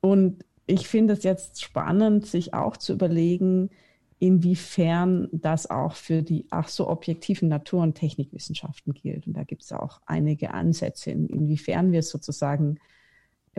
[0.01, 3.69] Und ich finde es jetzt spannend, sich auch zu überlegen,
[4.17, 9.27] inwiefern das auch für die ach so objektiven Natur- und Technikwissenschaften gilt.
[9.27, 12.79] Und da gibt es auch einige Ansätze, inwiefern wir sozusagen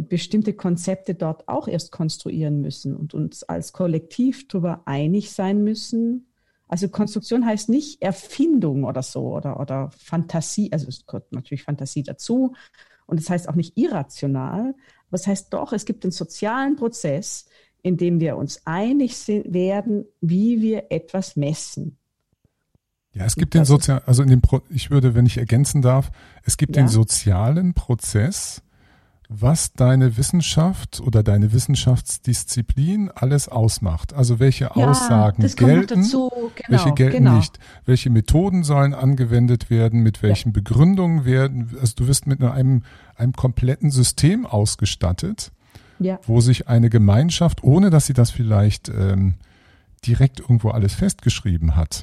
[0.02, 6.26] bestimmte Konzepte dort auch erst konstruieren müssen und uns als Kollektiv darüber einig sein müssen.
[6.68, 12.02] Also Konstruktion heißt nicht Erfindung oder so oder, oder Fantasie, also es gehört natürlich Fantasie
[12.02, 12.54] dazu
[13.06, 14.74] und es das heißt auch nicht irrational,
[15.08, 17.46] aber es heißt doch, es gibt einen sozialen Prozess,
[17.82, 21.98] in dem wir uns einig werden, wie wir etwas messen.
[23.12, 26.12] Ja, es gibt den sozialen, also in dem, Pro ich würde, wenn ich ergänzen darf,
[26.44, 26.82] es gibt ja.
[26.82, 28.62] den sozialen Prozess,
[29.32, 34.12] was deine Wissenschaft oder deine Wissenschaftsdisziplin alles ausmacht.
[34.12, 37.36] Also welche ja, Aussagen gelten, genau, welche gelten genau.
[37.36, 40.54] nicht, welche Methoden sollen angewendet werden, mit welchen ja.
[40.54, 41.76] Begründungen werden.
[41.80, 42.82] Also du wirst mit einem,
[43.14, 45.52] einem kompletten System ausgestattet,
[46.00, 46.18] ja.
[46.26, 49.34] wo sich eine Gemeinschaft, ohne dass sie das vielleicht ähm,
[50.04, 52.02] direkt irgendwo alles festgeschrieben hat,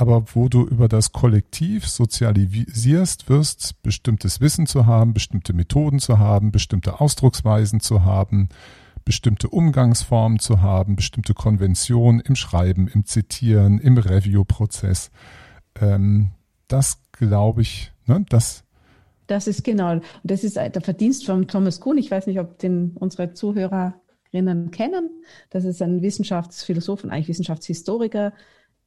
[0.00, 6.18] aber wo du über das Kollektiv sozialisierst wirst, bestimmtes Wissen zu haben, bestimmte Methoden zu
[6.18, 8.48] haben, bestimmte Ausdrucksweisen zu haben,
[9.04, 15.10] bestimmte Umgangsformen zu haben, bestimmte Konventionen im Schreiben, im Zitieren, im Review-Prozess.
[15.78, 16.30] Ähm,
[16.66, 18.64] das glaube ich, ne, das
[19.26, 21.98] das ist genau, das ist der Verdienst von Thomas Kuhn.
[21.98, 25.10] Ich weiß nicht, ob den unsere Zuhörerinnen kennen.
[25.50, 28.32] Das ist ein Wissenschaftsphilosoph und eigentlich Wissenschaftshistoriker,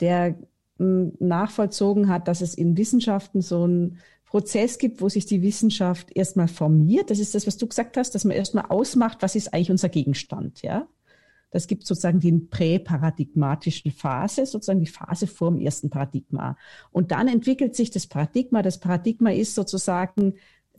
[0.02, 0.36] der
[0.78, 6.48] nachvollzogen hat, dass es in Wissenschaften so ein Prozess gibt, wo sich die Wissenschaft erstmal
[6.48, 7.12] formiert.
[7.12, 9.90] Das ist das, was du gesagt hast, dass man erstmal ausmacht, was ist eigentlich unser
[9.90, 10.88] Gegenstand, ja.
[11.52, 16.58] Das gibt sozusagen die präparadigmatischen Phase, sozusagen die Phase vor dem ersten Paradigma.
[16.92, 18.64] Und dann entwickelt sich das Paradigma.
[18.64, 20.34] Das Paradigma ist sozusagen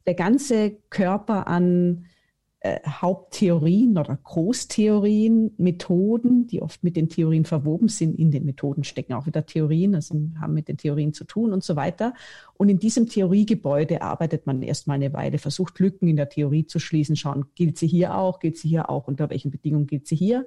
[0.04, 2.06] der ganze Körper an
[2.64, 8.18] äh, Haupttheorien oder Großtheorien, Methoden, die oft mit den Theorien verwoben sind.
[8.18, 11.62] In den Methoden stecken auch wieder Theorien, also haben mit den Theorien zu tun und
[11.62, 12.14] so weiter.
[12.56, 16.78] Und in diesem Theoriegebäude arbeitet man erstmal eine Weile, versucht Lücken in der Theorie zu
[16.78, 20.16] schließen, schauen, gilt sie hier auch, gilt sie hier auch, unter welchen Bedingungen gilt sie
[20.16, 20.46] hier.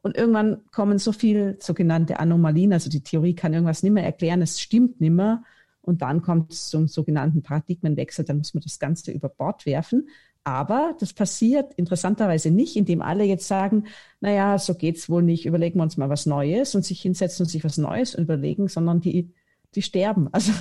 [0.00, 4.40] Und irgendwann kommen so viele sogenannte Anomalien, also die Theorie kann irgendwas nicht mehr erklären,
[4.40, 5.42] es stimmt nicht mehr.
[5.82, 10.08] Und dann kommt es zum sogenannten Paradigmenwechsel, dann muss man das Ganze über Bord werfen.
[10.48, 13.84] Aber das passiert interessanterweise nicht, indem alle jetzt sagen,
[14.20, 17.50] naja, so geht's wohl nicht, überlegen wir uns mal was Neues und sich hinsetzen und
[17.50, 19.30] sich was Neues überlegen, sondern die,
[19.74, 20.30] die sterben.
[20.38, 20.52] Also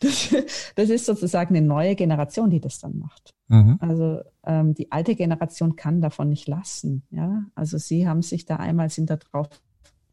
[0.00, 0.32] das,
[0.76, 3.34] das ist sozusagen eine neue Generation, die das dann macht.
[3.48, 3.76] Mhm.
[3.80, 7.02] Also ähm, die alte Generation kann davon nicht lassen.
[7.10, 7.44] Ja?
[7.54, 9.48] Also sie haben sich da einmal, sind da drauf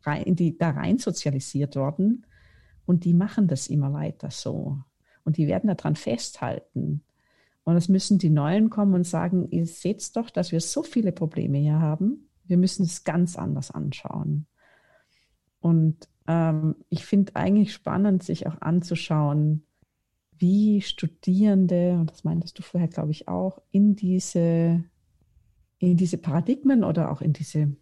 [0.03, 2.25] rein, die, da rein sozialisiert worden
[2.85, 4.79] und die machen das immer weiter so.
[5.23, 7.03] Und die werden daran festhalten.
[7.63, 11.11] Und es müssen die Neuen kommen und sagen, ihr seht doch, dass wir so viele
[11.11, 12.29] Probleme hier haben.
[12.45, 14.47] Wir müssen es ganz anders anschauen.
[15.59, 19.65] Und ähm, ich finde eigentlich spannend, sich auch anzuschauen,
[20.37, 24.83] wie Studierende, und das meintest du vorher, glaube ich, auch, in diese,
[25.77, 27.75] in diese Paradigmen oder auch in diese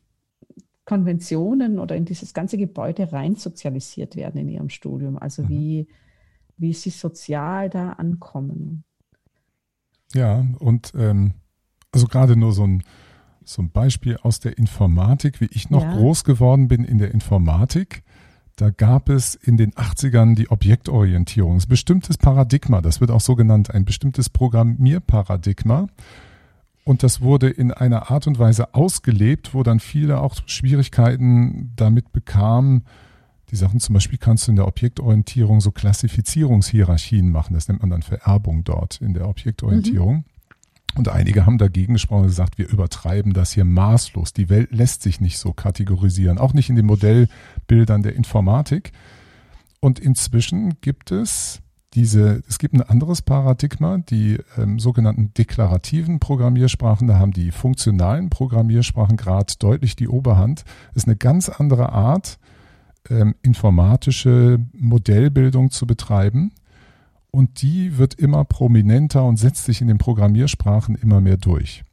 [0.84, 5.18] Konventionen oder in dieses ganze Gebäude rein sozialisiert werden in ihrem Studium.
[5.18, 5.50] Also mhm.
[5.50, 5.88] wie,
[6.58, 8.84] wie sie sozial da ankommen.
[10.14, 11.34] Ja, und ähm,
[11.92, 12.84] also gerade nur so ein,
[13.44, 15.96] so ein Beispiel aus der Informatik, wie ich noch ja.
[15.96, 18.04] groß geworden bin in der Informatik.
[18.56, 21.56] Da gab es in den 80ern die Objektorientierung.
[21.56, 25.88] Das ist ein bestimmtes Paradigma, das wird auch so genannt, ein bestimmtes Programmierparadigma.
[26.84, 32.12] Und das wurde in einer Art und Weise ausgelebt, wo dann viele auch Schwierigkeiten damit
[32.12, 32.84] bekamen,
[33.52, 37.54] die Sachen zum Beispiel kannst du in der Objektorientierung so Klassifizierungshierarchien machen.
[37.54, 40.18] Das nennt man dann Vererbung dort in der Objektorientierung.
[40.18, 40.24] Mhm.
[40.96, 44.34] Und einige haben dagegen gesprochen und gesagt, wir übertreiben das hier maßlos.
[44.34, 48.92] Die Welt lässt sich nicht so kategorisieren, auch nicht in den Modellbildern der Informatik.
[49.80, 51.62] Und inzwischen gibt es
[51.94, 58.30] diese, es gibt ein anderes Paradigma, die ähm, sogenannten deklarativen Programmiersprachen, da haben die funktionalen
[58.30, 60.66] Programmiersprachen gerade deutlich die Oberhand.
[60.94, 62.38] Das ist eine ganz andere Art,
[63.10, 66.52] ähm, informatische Modellbildung zu betreiben.
[67.32, 71.84] Und die wird immer prominenter und setzt sich in den Programmiersprachen immer mehr durch.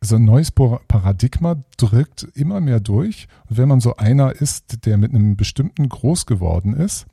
[0.00, 3.28] Also ein neues Paradigma drückt immer mehr durch.
[3.48, 7.06] Und wenn man so einer ist, der mit einem bestimmten groß geworden ist,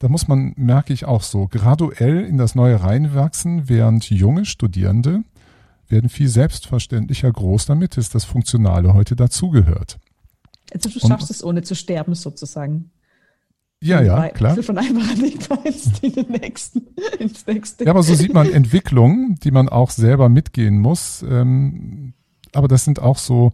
[0.00, 5.24] da muss man, merke ich auch so, graduell in das Neue reinwachsen, während junge Studierende
[5.88, 9.98] werden viel selbstverständlicher groß damit ist, das Funktionale heute dazugehört.
[10.72, 12.90] Also du schaffst und, es ohne zu sterben sozusagen.
[13.82, 14.62] Ja, ja, klar.
[14.62, 16.82] Von einem Paradigma ins, in den nächsten,
[17.18, 17.84] ins nächste.
[17.84, 21.24] Ja, aber so sieht man Entwicklungen, die man auch selber mitgehen muss.
[21.28, 22.12] Ähm,
[22.52, 23.52] aber das sind auch so,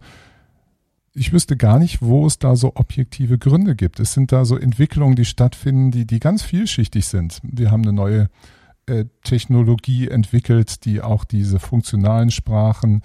[1.13, 3.99] ich wüsste gar nicht, wo es da so objektive Gründe gibt.
[3.99, 7.39] Es sind da so Entwicklungen, die stattfinden, die, die ganz vielschichtig sind.
[7.43, 8.29] Wir haben eine neue
[8.85, 13.01] äh, Technologie entwickelt, die auch diese funktionalen Sprachen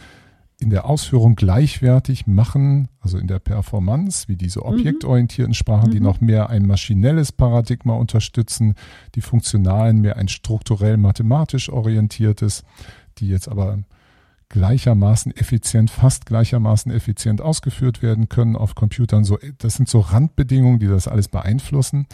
[0.62, 4.66] in der Ausführung gleichwertig machen, also in der Performance, wie diese mhm.
[4.66, 5.92] objektorientierten Sprachen, mhm.
[5.92, 8.74] die noch mehr ein maschinelles Paradigma unterstützen,
[9.14, 12.64] die funktionalen mehr ein strukturell mathematisch orientiertes,
[13.18, 13.78] die jetzt aber
[14.48, 19.24] gleichermaßen effizient, fast gleichermaßen effizient ausgeführt werden können auf Computern.
[19.24, 22.06] So, das sind so Randbedingungen, die das alles beeinflussen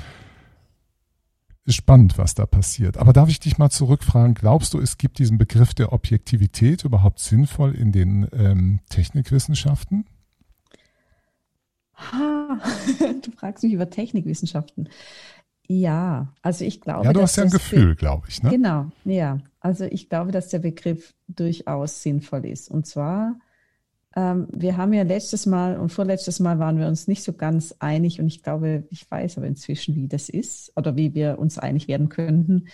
[1.68, 2.96] ist spannend, was da passiert.
[2.96, 7.20] Aber darf ich dich mal zurückfragen, glaubst du, es gibt diesen Begriff der Objektivität überhaupt
[7.20, 10.06] sinnvoll in den ähm, Technikwissenschaften?
[11.94, 12.60] Ha,
[13.22, 14.88] du fragst mich über Technikwissenschaften.
[15.66, 17.04] Ja, also ich glaube.
[17.04, 18.42] Ja, du hast ja ein Gefühl, glaube ich.
[18.42, 18.50] Ne?
[18.50, 19.38] Genau, ja.
[19.60, 22.70] Also ich glaube, dass der Begriff durchaus sinnvoll ist.
[22.70, 23.36] Und zwar
[24.14, 28.20] wir haben ja letztes Mal und vorletztes Mal waren wir uns nicht so ganz einig
[28.20, 31.88] und ich glaube, ich weiß aber inzwischen, wie das ist oder wie wir uns einig
[31.88, 32.68] werden könnten,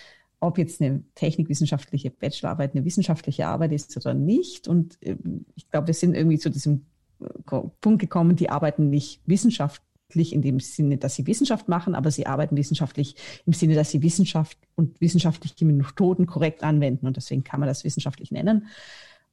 [0.44, 4.68] ob jetzt eine technikwissenschaftliche Bachelorarbeit eine wissenschaftliche Arbeit ist oder nicht.
[4.68, 6.87] Und ähm, ich glaube, wir sind irgendwie zu diesem
[7.20, 12.11] äh, Punkt gekommen, die arbeiten nicht wissenschaftlich in dem Sinne, dass sie Wissenschaft machen, aber
[12.11, 13.16] sie arbeiten wissenschaftlich
[13.47, 17.07] im Sinne, dass sie Wissenschaft und wissenschaftliche Methoden korrekt anwenden.
[17.07, 18.66] Und deswegen kann man das wissenschaftlich nennen.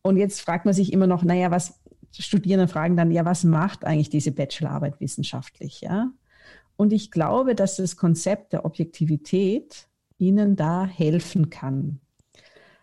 [0.01, 1.79] Und jetzt fragt man sich immer noch, naja, was
[2.13, 6.11] Studierende fragen dann, ja, was macht eigentlich diese Bachelorarbeit wissenschaftlich, ja?
[6.75, 11.99] Und ich glaube, dass das Konzept der Objektivität Ihnen da helfen kann.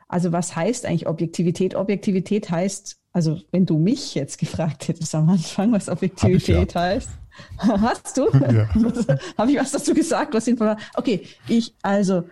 [0.09, 1.75] Also was heißt eigentlich Objektivität?
[1.75, 6.81] Objektivität heißt, also wenn du mich jetzt gefragt hättest am Anfang, was Objektivität ja.
[6.81, 7.11] heißt,
[7.59, 8.29] hast du?
[8.33, 8.69] Ja.
[9.39, 10.35] Habe ich was dazu gesagt?
[10.35, 10.49] Was?
[10.95, 12.25] Okay, ich, also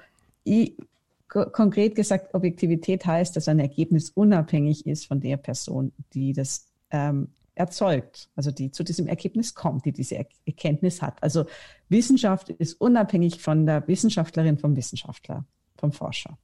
[0.44, 0.76] ich,
[1.28, 7.28] konkret gesagt, Objektivität heißt, dass ein Ergebnis unabhängig ist von der Person, die das ähm,
[7.54, 11.22] erzeugt, also die zu diesem Ergebnis kommt, die diese Erkenntnis hat.
[11.22, 11.46] Also
[11.88, 15.44] Wissenschaft ist unabhängig von der Wissenschaftlerin, vom Wissenschaftler,
[15.76, 16.38] vom Forscher.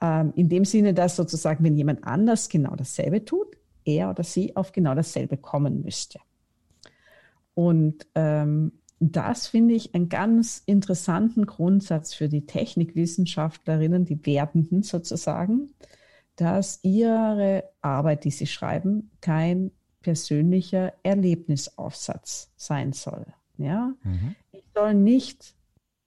[0.00, 4.56] Ähm, in dem Sinne, dass sozusagen, wenn jemand anders genau dasselbe tut, er oder sie
[4.56, 6.20] auf genau dasselbe kommen müsste.
[7.54, 15.70] Und ähm, das finde ich einen ganz interessanten Grundsatz für die Technikwissenschaftlerinnen, die Werdenden sozusagen,
[16.40, 23.26] dass ihre Arbeit, die sie schreiben, kein persönlicher Erlebnisaufsatz sein soll.
[23.58, 23.92] Ja?
[24.02, 24.34] Mhm.
[24.52, 25.54] Ich soll nicht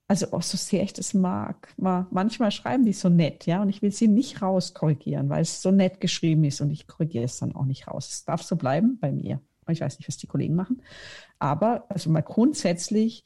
[0.06, 3.70] also auch so sehr ich das mag, mal, manchmal schreiben die so nett, ja, und
[3.70, 7.38] ich will sie nicht rauskorrigieren, weil es so nett geschrieben ist und ich korrigiere es
[7.38, 8.10] dann auch nicht raus.
[8.10, 9.40] Es darf so bleiben bei mir.
[9.68, 10.82] Ich weiß nicht, was die Kollegen machen.
[11.38, 13.24] Aber also mal grundsätzlich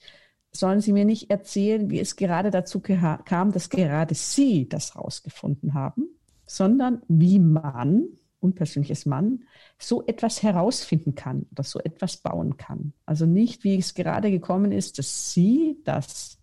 [0.52, 5.74] sollen sie mir nicht erzählen, wie es gerade dazu kam, dass gerade sie das rausgefunden
[5.74, 6.08] haben,
[6.48, 8.08] sondern wie man,
[8.40, 9.44] unpersönliches Mann,
[9.78, 12.92] so etwas herausfinden kann oder so etwas bauen kann.
[13.06, 16.38] Also nicht, wie es gerade gekommen ist, dass sie das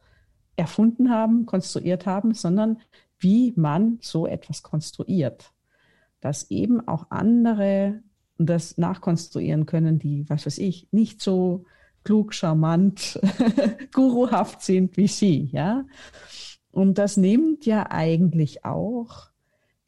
[0.56, 2.80] erfunden haben, konstruiert haben, sondern
[3.20, 5.52] wie man so etwas konstruiert.
[6.22, 8.02] Dass eben auch andere
[8.38, 11.66] das nachkonstruieren können, die, was weiß ich, nicht so
[12.04, 13.20] klug, charmant,
[13.94, 15.86] guruhaft sind wie sie, ja.
[16.72, 19.30] Und das nimmt ja eigentlich auch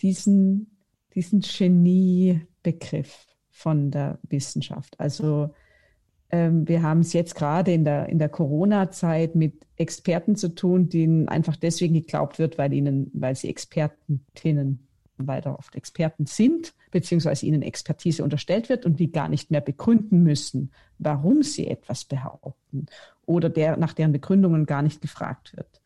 [0.01, 0.77] diesen,
[1.13, 4.99] diesen Genie-Begriff von der Wissenschaft.
[4.99, 5.53] Also
[6.29, 10.89] ähm, wir haben es jetzt gerade in der, in der Corona-Zeit mit Experten zu tun,
[10.89, 17.45] denen einfach deswegen geglaubt wird, weil ihnen, weil sie Expertinnen weiter oft Experten sind, beziehungsweise
[17.45, 22.85] ihnen Expertise unterstellt wird und die gar nicht mehr begründen müssen, warum sie etwas behaupten
[23.25, 25.81] oder der, nach deren Begründungen gar nicht gefragt wird.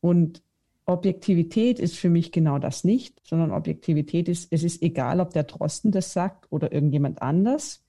[0.00, 0.42] Und
[0.86, 5.44] Objektivität ist für mich genau das nicht, sondern Objektivität ist, es ist egal, ob der
[5.44, 7.84] Drosten das sagt oder irgendjemand anders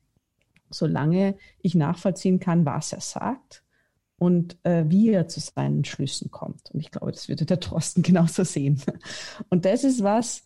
[0.69, 3.63] solange ich nachvollziehen kann, was er sagt
[4.17, 6.71] und äh, wie er zu seinen Schlüssen kommt.
[6.71, 8.81] Und ich glaube, das würde der Thorsten genauso sehen.
[9.49, 10.43] Und das ist was,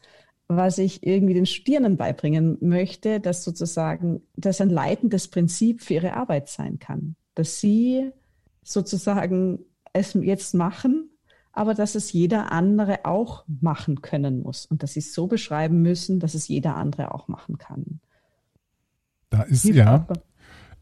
[0.47, 6.13] was ich irgendwie den Studierenden beibringen möchte, dass sozusagen das ein leitendes Prinzip für ihre
[6.13, 7.15] Arbeit sein kann.
[7.35, 8.11] Dass sie
[8.63, 9.59] sozusagen
[9.93, 11.09] es jetzt machen,
[11.51, 15.81] aber dass es jeder andere auch machen können muss und dass sie es so beschreiben
[15.81, 17.99] müssen, dass es jeder andere auch machen kann.
[19.29, 20.07] Da ist die ja.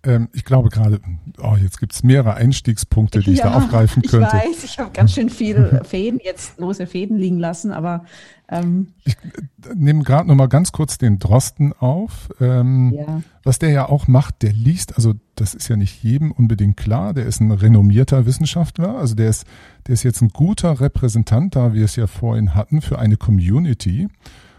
[0.07, 1.01] Ähm, ich glaube gerade,
[1.41, 4.27] oh, jetzt gibt es mehrere Einstiegspunkte, die ja, ich da aufgreifen könnte.
[4.27, 8.05] Ich weiß, ich habe ganz schön viele Fäden, jetzt lose Fäden liegen lassen, aber
[8.47, 12.29] ähm, ich äh, nehme gerade noch mal ganz kurz den Drosten auf.
[12.39, 13.21] Ähm, ja.
[13.43, 17.13] Was der ja auch macht, der liest, also das ist ja nicht jedem unbedingt klar,
[17.13, 19.45] der ist ein renommierter Wissenschaftler, also der ist,
[19.87, 24.07] der ist jetzt ein guter Repräsentant, da wir es ja vorhin hatten, für eine Community.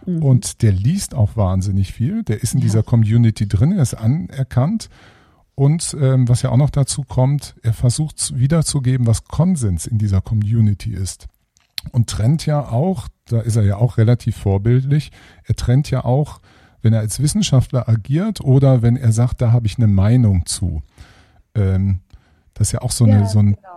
[0.05, 0.23] Mhm.
[0.23, 2.23] Und der liest auch wahnsinnig viel.
[2.23, 2.65] Der ist in ja.
[2.65, 4.91] dieser Community drin, er ist anerkannt.
[5.59, 10.21] Und ähm, was ja auch noch dazu kommt, er versucht wiederzugeben, was Konsens in dieser
[10.21, 11.27] Community ist.
[11.91, 15.11] Und trennt ja auch, da ist er ja auch relativ vorbildlich,
[15.43, 16.41] er trennt ja auch,
[16.81, 20.81] wenn er als Wissenschaftler agiert oder wenn er sagt, da habe ich eine Meinung zu.
[21.57, 22.03] Ähm,
[22.55, 23.69] das ist ja auch so, ja, eine, so ein genau.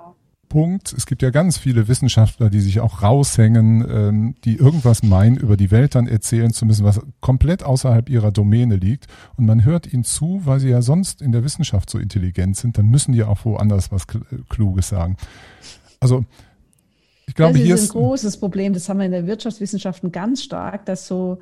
[0.52, 0.92] Punkt.
[0.92, 5.56] Es gibt ja ganz viele Wissenschaftler, die sich auch raushängen, ähm, die irgendwas meinen, über
[5.56, 9.08] die Welt dann erzählen zu müssen, was komplett außerhalb ihrer Domäne liegt.
[9.38, 12.78] Und man hört ihnen zu, weil sie ja sonst in der Wissenschaft so intelligent sind,
[12.78, 14.08] dann müssen die auch woanders was
[14.50, 15.16] Kluges sagen.
[16.02, 16.26] Also
[17.28, 18.74] ich glaube, das hier ist ein großes Problem.
[18.74, 21.40] Das haben wir in der Wirtschaftswissenschaften ganz stark, dass so,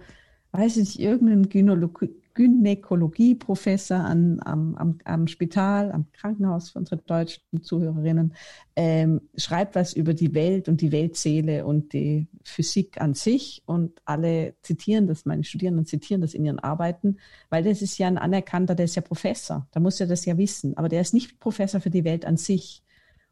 [0.52, 7.02] weiß ich nicht, irgendein Gynäkologie Gynäkologieprofessor an, am, am, am Spital, am Krankenhaus für unsere
[7.02, 8.34] deutschen Zuhörerinnen,
[8.78, 13.62] ähm, schreibt was über die Welt und die Weltseele und die Physik an sich.
[13.66, 17.18] Und alle zitieren das, meine Studierenden zitieren das in ihren Arbeiten,
[17.50, 20.38] weil das ist ja ein anerkannter, der ist ja Professor, da muss er das ja
[20.38, 22.84] wissen, aber der ist nicht Professor für die Welt an sich.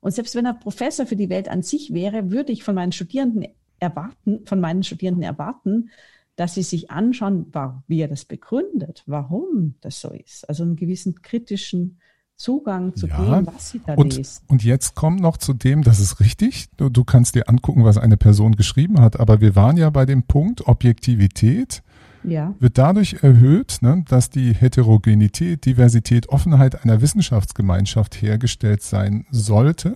[0.01, 2.91] Und selbst wenn er Professor für die Welt an sich wäre, würde ich von meinen
[2.91, 3.47] Studierenden
[3.79, 5.91] erwarten, von meinen Studierenden erwarten,
[6.37, 7.51] dass sie sich anschauen,
[7.87, 10.47] wie er das begründet, warum das so ist.
[10.47, 11.97] Also einen gewissen kritischen
[12.35, 14.43] Zugang zu ja, dem, was sie da und, liest.
[14.47, 16.67] Und jetzt kommt noch zu dem, das ist richtig.
[16.77, 19.19] Du, du kannst dir angucken, was eine Person geschrieben hat.
[19.19, 21.83] Aber wir waren ja bei dem Punkt Objektivität.
[22.23, 22.55] Ja.
[22.59, 29.95] wird dadurch erhöht, ne, dass die Heterogenität, Diversität, Offenheit einer Wissenschaftsgemeinschaft hergestellt sein sollte.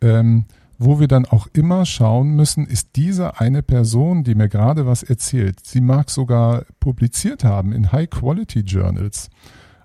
[0.00, 0.44] Ähm,
[0.82, 5.02] wo wir dann auch immer schauen müssen, ist diese eine Person, die mir gerade was
[5.02, 9.28] erzählt, sie mag sogar publiziert haben in High-Quality-Journals.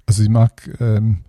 [0.06, 1.26] Also sie mag ähm,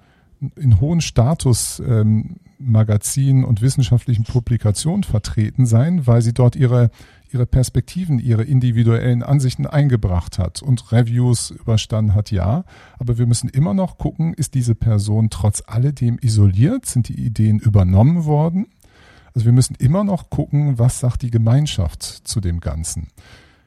[0.55, 6.91] in hohen Status ähm, Magazinen und wissenschaftlichen Publikationen vertreten sein, weil sie dort ihre,
[7.33, 12.65] ihre Perspektiven, ihre individuellen Ansichten eingebracht hat und Reviews überstanden hat, ja.
[13.01, 16.87] Aber wir müssen immer noch gucken, ist diese Person trotz alledem isoliert?
[16.87, 18.67] Sind die Ideen übernommen worden?
[19.37, 23.09] Also wir müssen immer noch gucken, was sagt die Gemeinschaft zu dem Ganzen.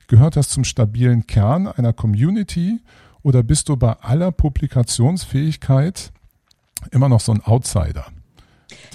[0.07, 2.79] Gehört das zum stabilen Kern einer Community
[3.21, 6.11] oder bist du bei aller Publikationsfähigkeit
[6.89, 8.07] immer noch so ein Outsider,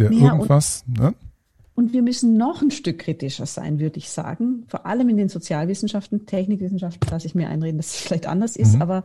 [0.00, 1.14] der ja, irgendwas, und, ne?
[1.76, 4.64] Und wir müssen noch ein Stück kritischer sein, würde ich sagen.
[4.66, 8.74] Vor allem in den Sozialwissenschaften, Technikwissenschaften lasse ich mir einreden, dass es vielleicht anders ist,
[8.74, 8.82] mhm.
[8.82, 9.04] aber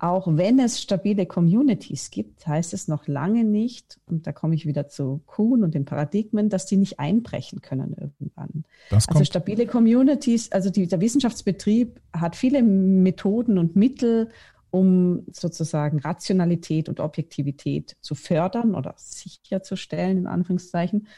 [0.00, 4.64] auch wenn es stabile Communities gibt, heißt es noch lange nicht, und da komme ich
[4.64, 8.64] wieder zu Kuhn und den Paradigmen, dass die nicht einbrechen können irgendwann.
[8.90, 14.30] also stabile Communities, also die, der Wissenschaftsbetrieb hat viele Methoden und Mittel,
[14.70, 21.08] um sozusagen Rationalität und Objektivität zu fördern oder sicherzustellen, in Anführungszeichen.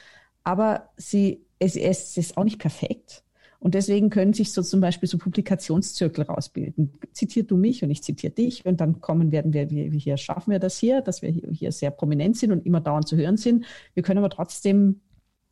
[0.43, 3.23] Aber sie, es, es ist auch nicht perfekt.
[3.63, 6.95] Und deswegen können sich so zum Beispiel so Publikationszirkel rausbilden.
[7.13, 10.51] Zitiert du mich und ich zitiere dich und dann kommen werden wir, wir hier schaffen
[10.51, 13.65] wir das hier, dass wir hier sehr prominent sind und immer dauernd zu hören sind.
[13.95, 15.01] Wir können aber trotzdem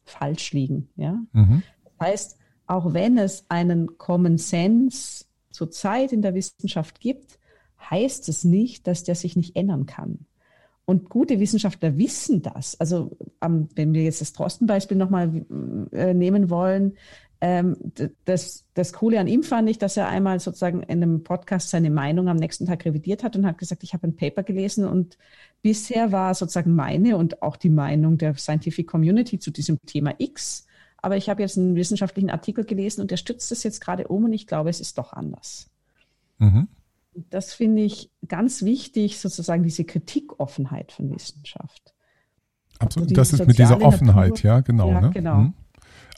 [0.04, 0.88] falsch liegen.
[0.96, 1.20] Ja?
[1.32, 1.62] Mhm.
[1.84, 7.38] Das heißt, auch wenn es einen Common Sense zurzeit in der Wissenschaft gibt,
[7.90, 10.26] heißt es nicht, dass der sich nicht ändern kann.
[10.84, 12.74] Und gute Wissenschaftler wissen das.
[12.80, 15.46] Also ähm, wenn wir jetzt das Drosten-Beispiel nochmal
[15.92, 16.96] äh, nehmen wollen,
[17.40, 21.90] das, das Coole an ihm fand ich, dass er einmal sozusagen in einem Podcast seine
[21.90, 25.16] Meinung am nächsten Tag revidiert hat und hat gesagt, ich habe ein Paper gelesen und
[25.62, 30.66] bisher war sozusagen meine und auch die Meinung der Scientific Community zu diesem Thema X.
[30.98, 34.24] Aber ich habe jetzt einen wissenschaftlichen Artikel gelesen und der stützt das jetzt gerade um
[34.24, 35.70] und ich glaube, es ist doch anders.
[36.38, 36.68] Mhm.
[37.30, 41.94] Das finde ich ganz wichtig, sozusagen diese Kritikoffenheit von Wissenschaft.
[42.78, 44.90] Absolut, also das ist mit dieser Offenheit, Natur, ja, genau.
[44.90, 45.10] Ja, ne?
[45.10, 45.36] genau.
[45.36, 45.54] Mhm.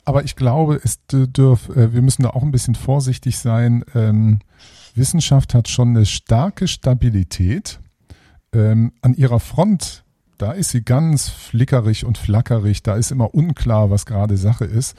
[0.05, 3.85] Aber ich glaube, es dürf, äh, wir müssen da auch ein bisschen vorsichtig sein.
[3.95, 4.39] Ähm,
[4.95, 7.79] Wissenschaft hat schon eine starke Stabilität.
[8.51, 10.03] Ähm, an ihrer Front,
[10.37, 12.83] da ist sie ganz flickerig und flackerig.
[12.83, 14.97] Da ist immer unklar, was gerade Sache ist.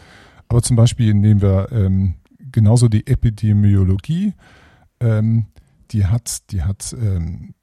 [0.48, 4.34] Aber zum Beispiel nehmen wir ähm, genauso die Epidemiologie.
[5.00, 5.46] Ähm,
[5.90, 7.54] die hat, die hat ähm,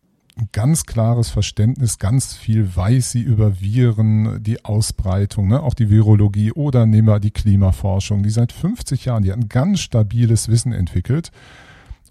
[0.52, 5.62] ganz klares Verständnis, ganz viel weiß sie über Viren, die Ausbreitung, ne?
[5.62, 9.50] auch die Virologie oder nehmen wir die Klimaforschung, die seit 50 Jahren, die hat ein
[9.50, 11.32] ganz stabiles Wissen entwickelt.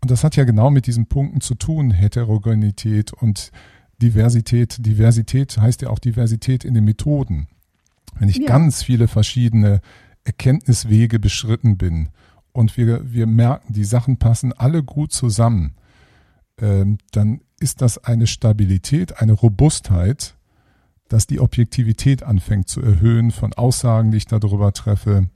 [0.01, 3.51] Und das hat ja genau mit diesen Punkten zu tun, Heterogenität und
[4.01, 4.85] Diversität.
[4.85, 7.49] Diversität heißt ja auch Diversität in den Methoden.
[8.19, 8.47] Wenn ich ja.
[8.47, 9.81] ganz viele verschiedene
[10.25, 12.09] Erkenntniswege beschritten bin
[12.53, 15.75] und wir, wir merken, die Sachen passen alle gut zusammen,
[16.61, 20.35] ähm, dann ist das eine Stabilität, eine Robustheit,
[21.09, 25.29] dass die Objektivität anfängt zu erhöhen von Aussagen, die ich darüber treffe.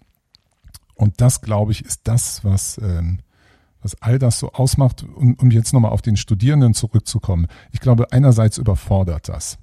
[0.95, 3.19] Und das, glaube ich, ist das, was, ähm,
[3.83, 5.03] was all das so ausmacht.
[5.03, 7.49] Um, um jetzt nochmal auf den Studierenden zurückzukommen.
[7.73, 9.59] Ich glaube, einerseits überfordert das.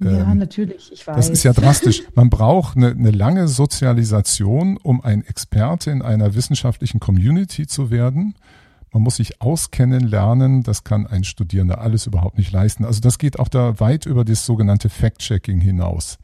[0.00, 1.16] Ja, ähm, natürlich, ich weiß.
[1.16, 2.04] Das ist ja drastisch.
[2.14, 8.34] Man braucht eine, eine lange Sozialisation, um ein Experte in einer wissenschaftlichen Community zu werden.
[8.92, 10.62] Man muss sich auskennen lernen.
[10.62, 12.84] Das kann ein Studierender alles überhaupt nicht leisten.
[12.84, 16.18] Also das geht auch da weit über das sogenannte Fact-Checking hinaus,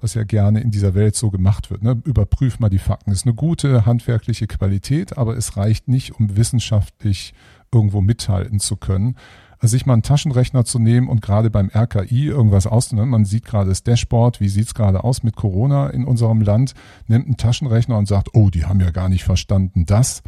[0.00, 1.82] was ja gerne in dieser Welt so gemacht wird.
[1.82, 2.00] Ne?
[2.04, 3.10] Überprüf mal die Fakten.
[3.10, 7.34] Ist eine gute handwerkliche Qualität, aber es reicht nicht, um wissenschaftlich
[7.72, 9.16] irgendwo mithalten zu können.
[9.58, 13.08] Also sich mal einen Taschenrechner zu nehmen und gerade beim RKI irgendwas auszunehmen.
[13.08, 16.74] Man sieht gerade das Dashboard, wie sieht's gerade aus mit Corona in unserem Land,
[17.06, 20.22] nimmt einen Taschenrechner und sagt, oh, die haben ja gar nicht verstanden das.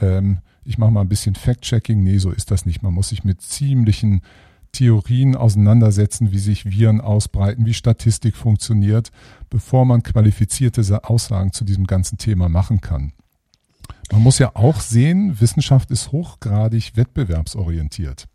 [0.00, 0.38] Ähm,
[0.70, 2.02] ich mache mal ein bisschen Fact-Checking.
[2.02, 2.80] Nee, so ist das nicht.
[2.80, 4.22] Man muss sich mit ziemlichen
[4.70, 9.10] Theorien auseinandersetzen, wie sich Viren ausbreiten, wie Statistik funktioniert,
[9.50, 13.12] bevor man qualifizierte Aussagen zu diesem ganzen Thema machen kann.
[14.12, 18.28] Man muss ja auch sehen, Wissenschaft ist hochgradig wettbewerbsorientiert.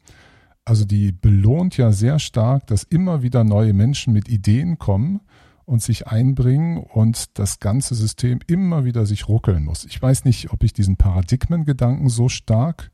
[0.66, 5.22] Also die belohnt ja sehr stark, dass immer wieder neue Menschen mit Ideen kommen
[5.66, 9.86] und sich einbringen und das ganze System immer wieder sich ruckeln muss.
[9.86, 12.92] Ich weiß nicht, ob ich diesen Paradigmengedanken so stark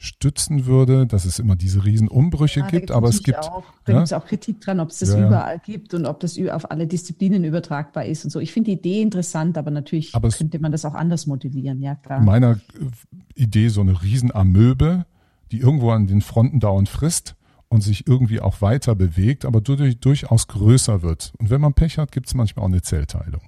[0.00, 3.98] stützen würde, dass es immer diese Riesenumbrüche ja, gibt, aber es gibt auch, da ja?
[3.98, 6.70] gibt es auch Kritik dran, ob es das ja, überall gibt und ob das auf
[6.70, 8.38] alle Disziplinen übertragbar ist und so.
[8.38, 11.96] Ich finde die Idee interessant, aber natürlich aber könnte man das auch anders modellieren, ja
[11.96, 12.20] klar.
[12.20, 15.04] Meiner äh, Idee so eine Riesenamöbe,
[15.50, 17.34] die irgendwo an den Fronten dauernd frisst
[17.68, 21.32] und sich irgendwie auch weiter bewegt, aber dadurch durchaus größer wird.
[21.38, 23.42] Und wenn man Pech hat, gibt es manchmal auch eine Zellteilung.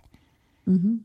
[0.66, 1.04] Mhm.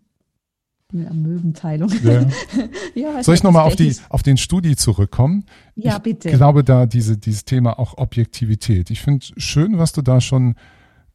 [0.91, 1.91] Ja, Möwenteilung.
[2.03, 2.25] Ja.
[2.95, 3.75] ja, Soll ich nochmal auf,
[4.09, 5.45] auf den Studi zurückkommen?
[5.75, 6.29] Ja, bitte.
[6.29, 8.91] Ich glaube, da diese, dieses Thema auch Objektivität.
[8.91, 10.55] Ich finde schön, was du da schon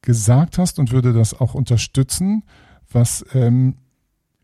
[0.03, 2.43] gesagt hast und würde das auch unterstützen,
[2.91, 3.77] was ähm,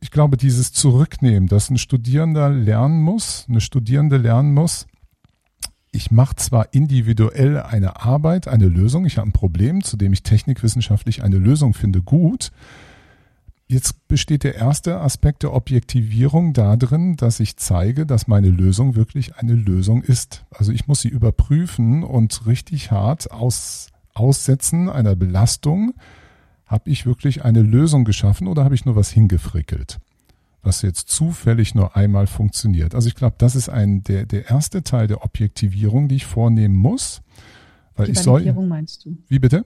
[0.00, 4.86] ich glaube, dieses Zurücknehmen, dass ein Studierender lernen muss, eine Studierende lernen muss,
[5.96, 10.22] ich mache zwar individuell eine Arbeit, eine Lösung, ich habe ein Problem, zu dem ich
[10.22, 12.52] technikwissenschaftlich eine Lösung finde, gut.
[13.66, 19.36] Jetzt besteht der erste Aspekt der Objektivierung darin, dass ich zeige, dass meine Lösung wirklich
[19.36, 20.44] eine Lösung ist.
[20.50, 25.94] Also ich muss sie überprüfen und richtig hart aus, aussetzen einer Belastung.
[26.66, 29.98] Habe ich wirklich eine Lösung geschaffen oder habe ich nur was hingefrickelt?
[30.66, 32.94] Was jetzt zufällig nur einmal funktioniert.
[32.94, 36.74] Also ich glaube, das ist ein der, der erste Teil der Objektivierung, die ich vornehmen
[36.74, 37.22] muss.
[37.94, 39.16] Weil die ich Validierung soll, meinst du?
[39.28, 39.64] Wie bitte?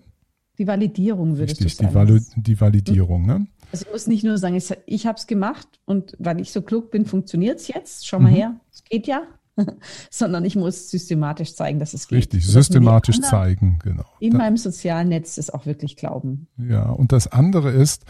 [0.59, 2.07] Die Validierung würdest Richtig, du sagen.
[2.07, 3.47] Die, Vali die Validierung, ne?
[3.73, 6.61] Also ich muss nicht nur sagen, ich, ich habe es gemacht und weil ich so
[6.61, 8.07] klug bin, funktioniert es jetzt.
[8.07, 8.37] Schau mal mhm.
[8.37, 9.23] her, es geht ja.
[10.11, 12.19] Sondern ich muss systematisch zeigen, dass es geht.
[12.19, 14.05] Richtig, systematisch zeigen, genau.
[14.19, 16.47] In da, meinem sozialen Netz es auch wirklich glauben.
[16.57, 18.05] Ja, und das andere ist,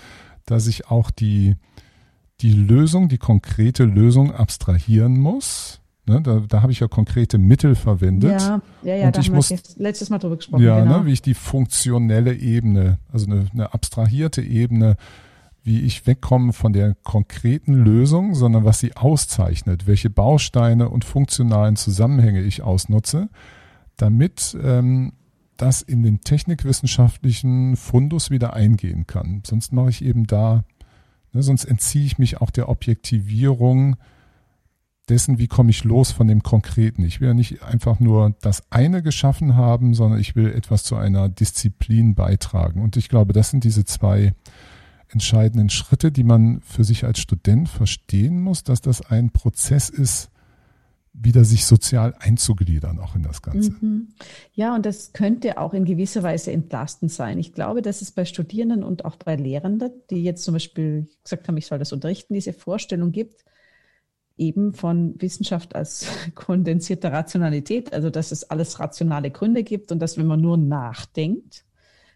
[0.46, 1.56] dass ich auch die,
[2.40, 5.80] die Lösung, die konkrete Lösung abstrahieren muss.
[6.06, 8.40] Ne, da, da habe ich ja konkrete Mittel verwendet.
[8.40, 10.64] Ja, ja, ja und da ich haben muss, wir letztes Mal drüber gesprochen.
[10.64, 11.00] Ja, genau.
[11.00, 14.96] ne, wie ich die funktionelle Ebene, also eine, eine abstrahierte Ebene,
[15.62, 21.76] wie ich wegkomme von der konkreten Lösung, sondern was sie auszeichnet, welche Bausteine und funktionalen
[21.76, 23.28] Zusammenhänge ich ausnutze,
[23.96, 25.12] damit ähm,
[25.58, 29.42] das in den technikwissenschaftlichen Fundus wieder eingehen kann.
[29.46, 30.64] Sonst mache ich eben da
[31.32, 33.96] Ne, sonst entziehe ich mich auch der Objektivierung
[35.08, 37.04] dessen, wie komme ich los von dem Konkreten.
[37.04, 40.96] Ich will ja nicht einfach nur das eine geschaffen haben, sondern ich will etwas zu
[40.96, 42.80] einer Disziplin beitragen.
[42.80, 44.34] Und ich glaube, das sind diese zwei
[45.08, 50.30] entscheidenden Schritte, die man für sich als Student verstehen muss, dass das ein Prozess ist,
[51.12, 53.72] wieder sich sozial einzugliedern, auch in das Ganze.
[53.80, 54.08] Mhm.
[54.52, 57.38] Ja, und das könnte auch in gewisser Weise entlastend sein.
[57.38, 61.48] Ich glaube, dass es bei Studierenden und auch bei Lehrenden, die jetzt zum Beispiel gesagt
[61.48, 63.44] haben, ich soll das unterrichten, diese Vorstellung gibt,
[64.36, 70.16] eben von Wissenschaft als kondensierter Rationalität, also dass es alles rationale Gründe gibt und dass
[70.16, 71.64] wenn man nur nachdenkt,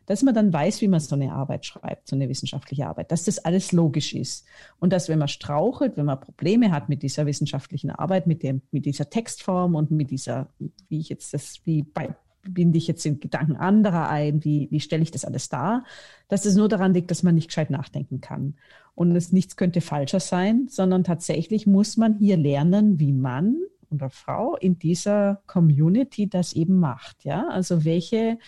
[0.06, 3.24] dass man dann weiß, wie man so eine Arbeit schreibt, so eine wissenschaftliche Arbeit, dass
[3.24, 4.46] das alles logisch ist
[4.80, 8.62] und dass wenn man strauchelt, wenn man Probleme hat mit dieser wissenschaftlichen Arbeit, mit dem,
[8.70, 10.48] mit dieser Textform und mit dieser,
[10.88, 14.80] wie ich jetzt das, wie bei, binde ich jetzt den Gedanken anderer ein, wie, wie
[14.80, 15.84] stelle ich das alles dar,
[16.28, 18.54] dass es nur daran liegt, dass man nicht gescheit nachdenken kann.
[18.94, 23.56] Und es nichts könnte falscher sein, sondern tatsächlich muss man hier lernen, wie man
[23.90, 27.24] oder Frau in dieser Community das eben macht.
[27.24, 28.38] Ja, also welche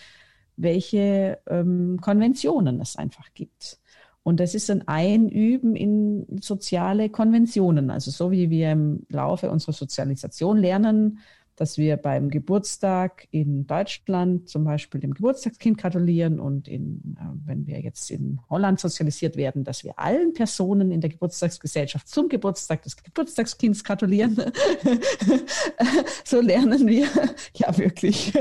[0.56, 3.78] welche ähm, Konventionen es einfach gibt.
[4.22, 7.90] Und das ist ein Einüben in soziale Konventionen.
[7.90, 11.20] Also so wie wir im Laufe unserer Sozialisation lernen,
[11.56, 17.66] dass wir beim Geburtstag in Deutschland zum Beispiel dem Geburtstagskind gratulieren und in, äh, wenn
[17.66, 22.82] wir jetzt in Holland sozialisiert werden, dass wir allen Personen in der Geburtstagsgesellschaft zum Geburtstag
[22.82, 24.36] des Geburtstagskinds gratulieren.
[26.24, 27.06] so lernen wir,
[27.54, 28.32] ja wirklich,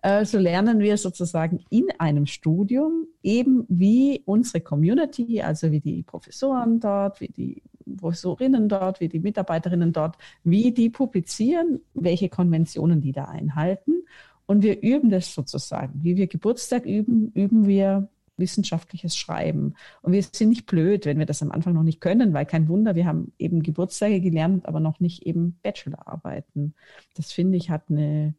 [0.00, 6.02] äh, so lernen wir sozusagen in einem Studium eben wie unsere Community, also wie die
[6.02, 7.62] Professoren dort, wie die
[7.96, 14.04] Professorinnen dort, wie die Mitarbeiterinnen dort, wie die publizieren, welche Konventionen die da einhalten.
[14.46, 16.02] Und wir üben das sozusagen.
[16.02, 19.74] Wie wir Geburtstag üben, üben wir wissenschaftliches Schreiben.
[20.02, 22.68] Und wir sind nicht blöd, wenn wir das am Anfang noch nicht können, weil kein
[22.68, 26.74] Wunder, wir haben eben Geburtstage gelernt, aber noch nicht eben Bachelorarbeiten.
[27.14, 28.34] Das finde ich hat eine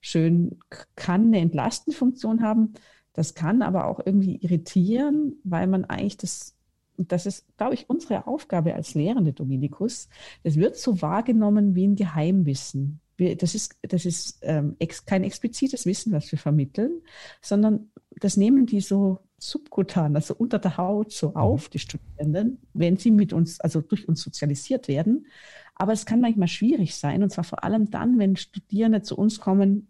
[0.00, 0.58] schön,
[0.96, 2.74] kann eine entlastende Funktion haben.
[3.14, 6.54] Das kann aber auch irgendwie irritieren, weil man eigentlich das
[6.96, 10.08] und das ist, glaube ich, unsere Aufgabe als Lehrende, Dominikus,
[10.42, 13.00] das wird so wahrgenommen wie ein Geheimwissen.
[13.16, 17.02] Wir, das ist, das ist ähm, ex, kein explizites Wissen, was wir vermitteln,
[17.40, 17.90] sondern
[18.20, 21.36] das nehmen die so subkutan, also unter der Haut so mhm.
[21.36, 25.26] auf, die Studierenden, wenn sie mit uns, also durch uns sozialisiert werden.
[25.74, 29.40] Aber es kann manchmal schwierig sein, und zwar vor allem dann, wenn Studierende zu uns
[29.40, 29.88] kommen,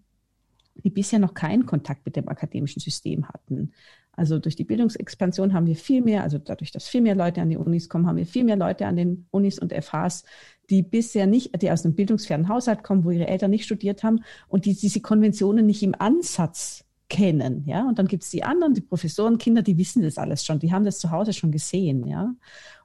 [0.82, 3.72] die bisher noch keinen Kontakt mit dem akademischen System hatten.
[4.16, 7.50] Also durch die Bildungsexpansion haben wir viel mehr, also dadurch, dass viel mehr Leute an
[7.50, 10.24] die Unis kommen, haben wir viel mehr Leute an den Unis und FHs,
[10.70, 14.24] die bisher nicht, die aus einem bildungsfernen Haushalt kommen, wo ihre Eltern nicht studiert haben
[14.48, 17.86] und die diese Konventionen nicht im Ansatz kennen, ja.
[17.86, 20.72] Und dann gibt es die anderen, die Professoren, Kinder, die wissen das alles schon, die
[20.72, 22.34] haben das zu Hause schon gesehen, ja.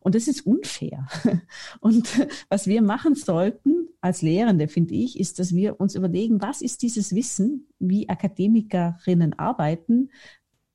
[0.01, 1.07] Und das ist unfair.
[1.79, 2.07] Und
[2.49, 6.81] was wir machen sollten als Lehrende, finde ich, ist, dass wir uns überlegen, was ist
[6.81, 10.09] dieses Wissen, wie Akademikerinnen arbeiten,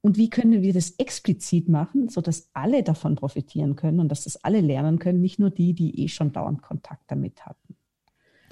[0.05, 4.37] und wie können wir das explizit machen, sodass alle davon profitieren können und dass das
[4.45, 7.75] alle lernen können, nicht nur die, die eh schon dauernd Kontakt damit hatten.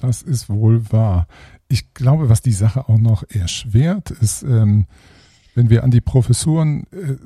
[0.01, 1.27] Das ist wohl wahr.
[1.69, 4.87] Ich glaube, was die Sache auch noch erschwert, ist, ähm,
[5.55, 7.17] wenn wir an die Professuren äh,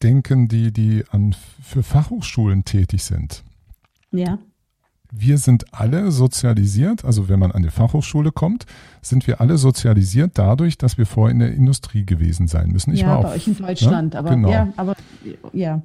[0.00, 3.42] denken, die, die an, für Fachhochschulen tätig sind.
[4.12, 4.38] Ja
[5.14, 8.64] wir sind alle sozialisiert, also wenn man an die Fachhochschule kommt,
[9.02, 12.94] sind wir alle sozialisiert dadurch, dass wir vorher in der Industrie gewesen sein müssen.
[12.94, 13.58] Ich ja, war bei euch in ne?
[13.60, 14.18] Deutschland, ne?
[14.18, 14.50] aber genau.
[14.50, 14.96] ja, aber
[15.52, 15.82] ja.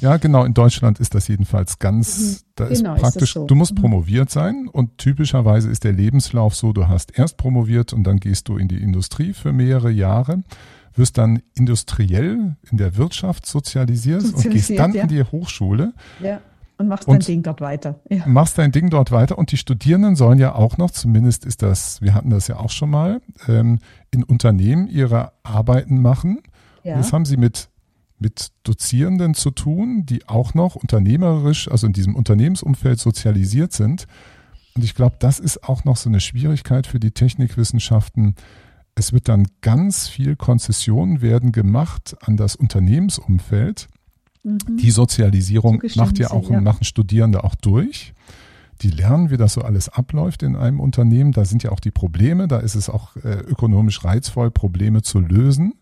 [0.00, 2.46] Ja, genau, in Deutschland ist das jedenfalls ganz, mhm.
[2.56, 3.46] da genau, ist praktisch, ist so.
[3.46, 3.82] du musst mhm.
[3.82, 8.48] promoviert sein und typischerweise ist der Lebenslauf so, du hast erst promoviert und dann gehst
[8.48, 10.42] du in die Industrie für mehrere Jahre
[10.94, 15.02] wirst dann industriell in der Wirtschaft sozialisiert, sozialisiert und gehst dann ja.
[15.02, 15.94] in die Hochschule.
[16.20, 16.40] Ja.
[16.80, 18.00] Und machst und dein Ding dort weiter.
[18.08, 18.26] Ja.
[18.26, 19.36] Machst dein Ding dort weiter.
[19.36, 22.70] Und die Studierenden sollen ja auch noch, zumindest ist das, wir hatten das ja auch
[22.70, 26.38] schon mal, ähm, in Unternehmen ihre Arbeiten machen.
[26.82, 26.96] Ja.
[26.96, 27.68] das haben sie mit,
[28.18, 34.06] mit Dozierenden zu tun, die auch noch unternehmerisch, also in diesem Unternehmensumfeld sozialisiert sind.
[34.74, 38.36] Und ich glaube, das ist auch noch so eine Schwierigkeit für die Technikwissenschaften.
[38.94, 43.90] Es wird dann ganz viel Konzessionen werden gemacht an das Unternehmensumfeld
[44.42, 44.76] Mhm.
[44.78, 46.60] Die Sozialisierung macht ja auch ja.
[46.60, 48.14] machen Studierende auch durch.
[48.82, 51.32] Die lernen, wie das so alles abläuft in einem Unternehmen.
[51.32, 52.48] Da sind ja auch die Probleme.
[52.48, 55.74] Da ist es auch äh, ökonomisch reizvoll, Probleme zu lösen.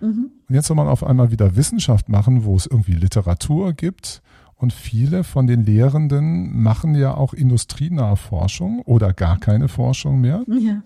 [0.00, 0.30] Mhm.
[0.48, 4.22] Und jetzt soll man auf einmal wieder Wissenschaft machen, wo es irgendwie Literatur gibt.
[4.54, 10.42] Und viele von den Lehrenden machen ja auch industrienahe Forschung oder gar keine Forschung mehr.
[10.48, 10.82] Ja.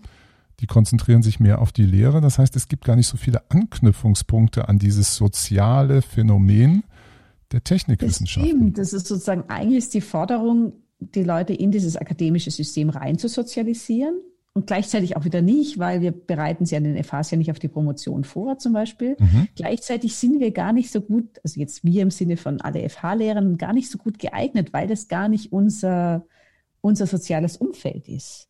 [0.61, 2.21] Die konzentrieren sich mehr auf die Lehre.
[2.21, 6.85] Das heißt, es gibt gar nicht so viele Anknüpfungspunkte an dieses soziale Phänomen,
[7.53, 8.51] der Technikwissenschaften.
[8.51, 8.79] Das stimmt.
[8.79, 13.29] Das ist sozusagen eigentlich ist die Forderung, die Leute in dieses akademische System rein zu
[13.29, 14.15] sozialisieren
[14.55, 17.59] und gleichzeitig auch wieder nicht, weil wir bereiten sie an den FHs ja nicht auf
[17.59, 19.17] die Promotion vor, zum Beispiel.
[19.19, 19.49] Mhm.
[19.57, 23.57] Gleichzeitig sind wir gar nicht so gut, also jetzt wir im Sinne von alle FH-Lehrern,
[23.57, 26.27] gar nicht so gut geeignet, weil das gar nicht unser,
[26.83, 28.49] unser soziales Umfeld ist.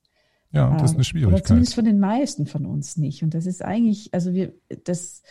[0.51, 1.41] Ja, das ist eine Schwierigkeit.
[1.41, 3.23] Oder zumindest von den meisten von uns nicht.
[3.23, 4.53] Und das ist eigentlich, also wir,
[4.85, 5.23] das,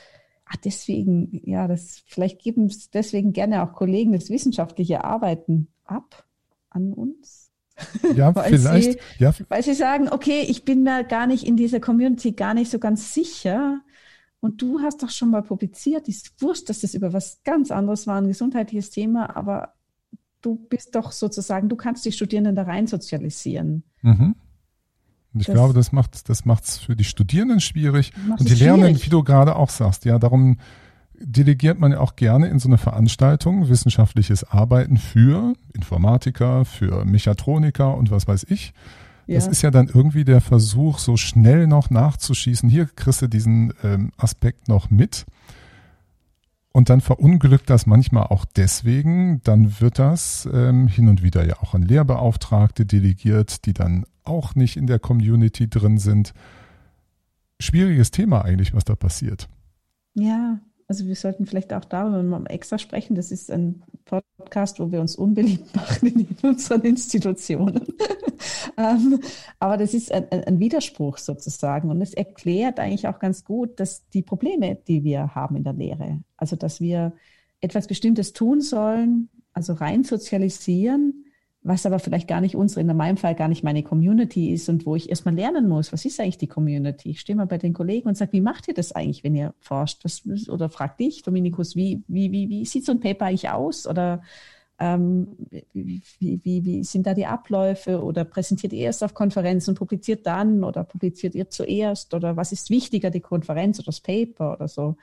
[0.52, 6.26] ach, deswegen, ja, das, vielleicht geben es deswegen gerne auch Kollegen das wissenschaftliche Arbeiten ab
[6.70, 7.52] an uns.
[8.16, 8.94] Ja, vielleicht.
[8.94, 9.34] Sie, ja.
[9.50, 12.80] Weil sie sagen, okay, ich bin mir gar nicht in dieser Community gar nicht so
[12.80, 13.82] ganz sicher.
[14.40, 18.08] Und du hast doch schon mal publiziert, ich wusste, dass das über was ganz anderes
[18.08, 19.74] war, ein gesundheitliches Thema, aber
[20.42, 23.84] du bist doch sozusagen, du kannst die Studierenden da rein sozialisieren.
[24.02, 24.36] Mhm.
[25.34, 29.02] Und ich das glaube, das macht das macht's für die Studierenden schwierig und die Lernenden,
[29.02, 30.06] wie du gerade auch sagst.
[30.06, 30.58] Ja, darum
[31.24, 37.96] delegiert man ja auch gerne in so eine Veranstaltung wissenschaftliches Arbeiten für Informatiker, für Mechatroniker
[37.96, 38.74] und was weiß ich.
[39.28, 39.36] Ja.
[39.36, 42.70] Das ist ja dann irgendwie der Versuch, so schnell noch nachzuschießen.
[42.70, 45.26] Hier kriegst du diesen ähm, Aspekt noch mit.
[46.74, 49.42] Und dann verunglückt das manchmal auch deswegen.
[49.44, 54.56] Dann wird das ähm, hin und wieder ja auch an Lehrbeauftragte delegiert, die dann auch
[54.56, 56.34] nicht in der Community drin sind.
[57.60, 59.48] Schwieriges Thema eigentlich, was da passiert.
[60.14, 63.16] Ja, also wir sollten vielleicht auch darüber mal extra sprechen.
[63.16, 67.88] Das ist ein Podcast, wo wir uns unbeliebt machen in unseren Institutionen.
[68.78, 69.22] ähm,
[69.60, 71.90] aber das ist ein, ein, Widerspruch sozusagen.
[71.90, 75.72] Und es erklärt eigentlich auch ganz gut, dass die Probleme, die wir haben in der
[75.72, 77.14] Lehre, also dass wir
[77.62, 81.26] etwas Bestimmtes tun sollen, also rein sozialisieren,
[81.64, 84.86] was aber vielleicht gar nicht unsere, in meinem Fall gar nicht meine Community ist und
[84.86, 87.12] wo ich erstmal lernen muss, was ist eigentlich die Community?
[87.12, 89.54] Ich stehe mal bei den Kollegen und sage, wie macht ihr das eigentlich, wenn ihr
[89.60, 90.04] forscht?
[90.04, 93.86] Was, oder frag dich, Dominikus, wie, wie, wie, wie sieht so ein Paper eigentlich aus?
[93.86, 94.24] Oder
[94.80, 95.38] ähm,
[95.74, 98.04] wie, wie, wie sind da die Abläufe?
[98.04, 100.64] Oder präsentiert ihr erst auf Konferenzen und publiziert dann?
[100.64, 102.16] Oder publiziert ihr zuerst?
[102.16, 104.96] Oder was ist wichtiger, die Konferenz oder das Paper oder so?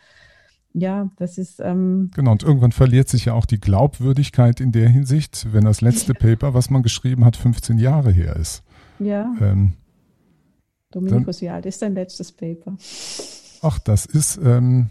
[0.79, 1.61] Ja, das ist.
[1.61, 5.81] Ähm genau, und irgendwann verliert sich ja auch die Glaubwürdigkeit in der Hinsicht, wenn das
[5.81, 8.63] letzte Paper, was man geschrieben hat, 15 Jahre her ist.
[8.99, 9.33] Ja.
[9.41, 9.73] Ähm,
[10.91, 12.77] Dominikus, wie alt ist dein letztes Paper?
[13.63, 14.39] Ach, das ist.
[14.43, 14.91] Ähm,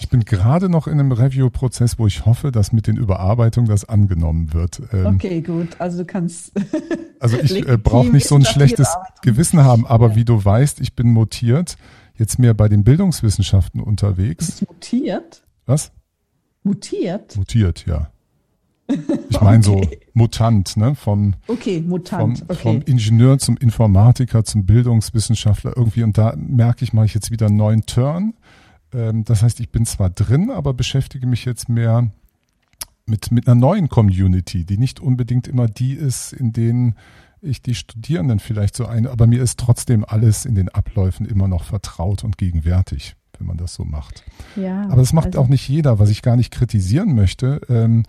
[0.00, 3.84] ich bin gerade noch in einem Review-Prozess, wo ich hoffe, dass mit den Überarbeitungen das
[3.86, 4.82] angenommen wird.
[4.92, 5.76] Ähm, okay, gut.
[5.78, 6.52] Also du kannst.
[7.20, 8.88] also ich äh, brauche nicht so ein schlechtes
[9.22, 10.16] Gewissen haben, aber ja.
[10.16, 11.76] wie du weißt, ich bin mutiert
[12.18, 14.48] jetzt mehr bei den Bildungswissenschaften unterwegs.
[14.48, 15.42] Ist mutiert?
[15.66, 15.92] Was?
[16.62, 17.36] Mutiert?
[17.36, 18.10] Mutiert, ja.
[19.30, 19.88] Ich meine okay.
[19.90, 20.94] so Mutant, ne?
[20.94, 22.38] Vom, okay, Mutant.
[22.38, 22.62] Vom, okay.
[22.62, 26.02] vom Ingenieur zum Informatiker zum Bildungswissenschaftler irgendwie.
[26.02, 28.34] Und da merke ich, mache ich jetzt wieder einen neuen Turn.
[28.92, 32.10] Ähm, das heißt, ich bin zwar drin, aber beschäftige mich jetzt mehr
[33.06, 36.94] mit, mit einer neuen Community, die nicht unbedingt immer die ist, in denen
[37.40, 41.48] ich die Studierenden vielleicht so ein, aber mir ist trotzdem alles in den Abläufen immer
[41.48, 43.14] noch vertraut und gegenwärtig.
[43.38, 44.24] wenn man das so macht.
[44.56, 48.02] Ja, Aber das macht also, auch nicht jeder, was ich gar nicht kritisieren möchte, ähm,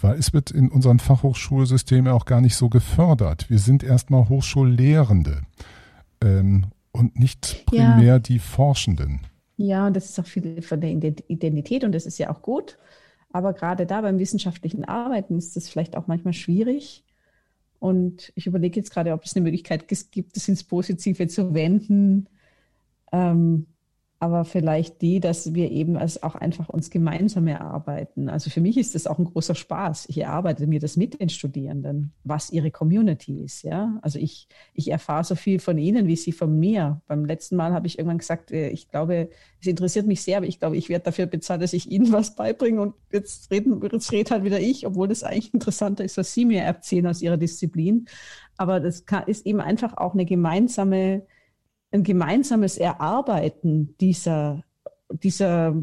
[0.00, 3.50] weil es wird in unserem Fachhochschulsystem ja auch gar nicht so gefördert.
[3.50, 5.42] Wir sind erstmal Hochschullehrende
[6.22, 8.18] ähm, und nicht primär ja.
[8.18, 9.20] die Forschenden.
[9.56, 12.78] Ja, und das ist auch viel von der Identität und das ist ja auch gut.
[13.32, 17.04] Aber gerade da beim wissenschaftlichen Arbeiten ist das vielleicht auch manchmal schwierig.
[17.80, 22.28] Und ich überlege jetzt gerade, ob es eine Möglichkeit gibt, das ins Positive zu wenden.
[23.10, 23.66] Ähm,
[24.22, 28.28] aber vielleicht die, dass wir eben es auch einfach uns gemeinsam erarbeiten.
[28.28, 30.10] Also für mich ist das auch ein großer Spaß.
[30.10, 33.62] Ich erarbeite mir das mit den Studierenden, was ihre Community ist.
[33.62, 37.00] Ja, also ich, ich erfahre so viel von ihnen, wie sie von mir.
[37.08, 40.46] Beim letzten Mal habe ich irgendwann gesagt, äh, ich glaube, es interessiert mich sehr, aber
[40.46, 42.82] ich glaube, ich werde dafür bezahlt, dass ich ihnen was beibringe.
[42.82, 46.44] Und jetzt reden, jetzt redet halt wieder ich, obwohl das eigentlich interessanter ist, was sie
[46.44, 48.04] mir erzählen aus ihrer Disziplin.
[48.58, 51.22] Aber das kann, ist eben einfach auch eine gemeinsame
[51.92, 54.64] ein gemeinsames Erarbeiten dieser,
[55.10, 55.76] dieser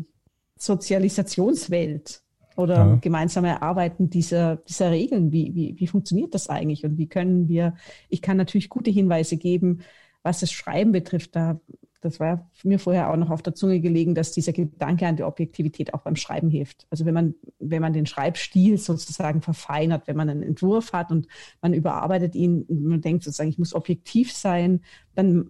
[0.58, 2.22] Sozialisationswelt
[2.55, 2.95] oder ja.
[2.95, 5.32] gemeinsame Erarbeiten dieser, dieser Regeln.
[5.32, 7.76] Wie, wie, wie funktioniert das eigentlich und wie können wir,
[8.10, 9.82] ich kann natürlich gute Hinweise geben,
[10.24, 11.36] was das Schreiben betrifft.
[11.36, 11.60] Da,
[12.01, 15.24] das war mir vorher auch noch auf der Zunge gelegen, dass dieser Gedanke an die
[15.24, 16.88] Objektivität auch beim Schreiben hilft.
[16.89, 21.28] Also wenn man, wenn man den Schreibstil sozusagen verfeinert, wenn man einen Entwurf hat und
[21.62, 24.82] man überarbeitet ihn, man denkt sozusagen, ich muss objektiv sein,
[25.16, 25.49] dann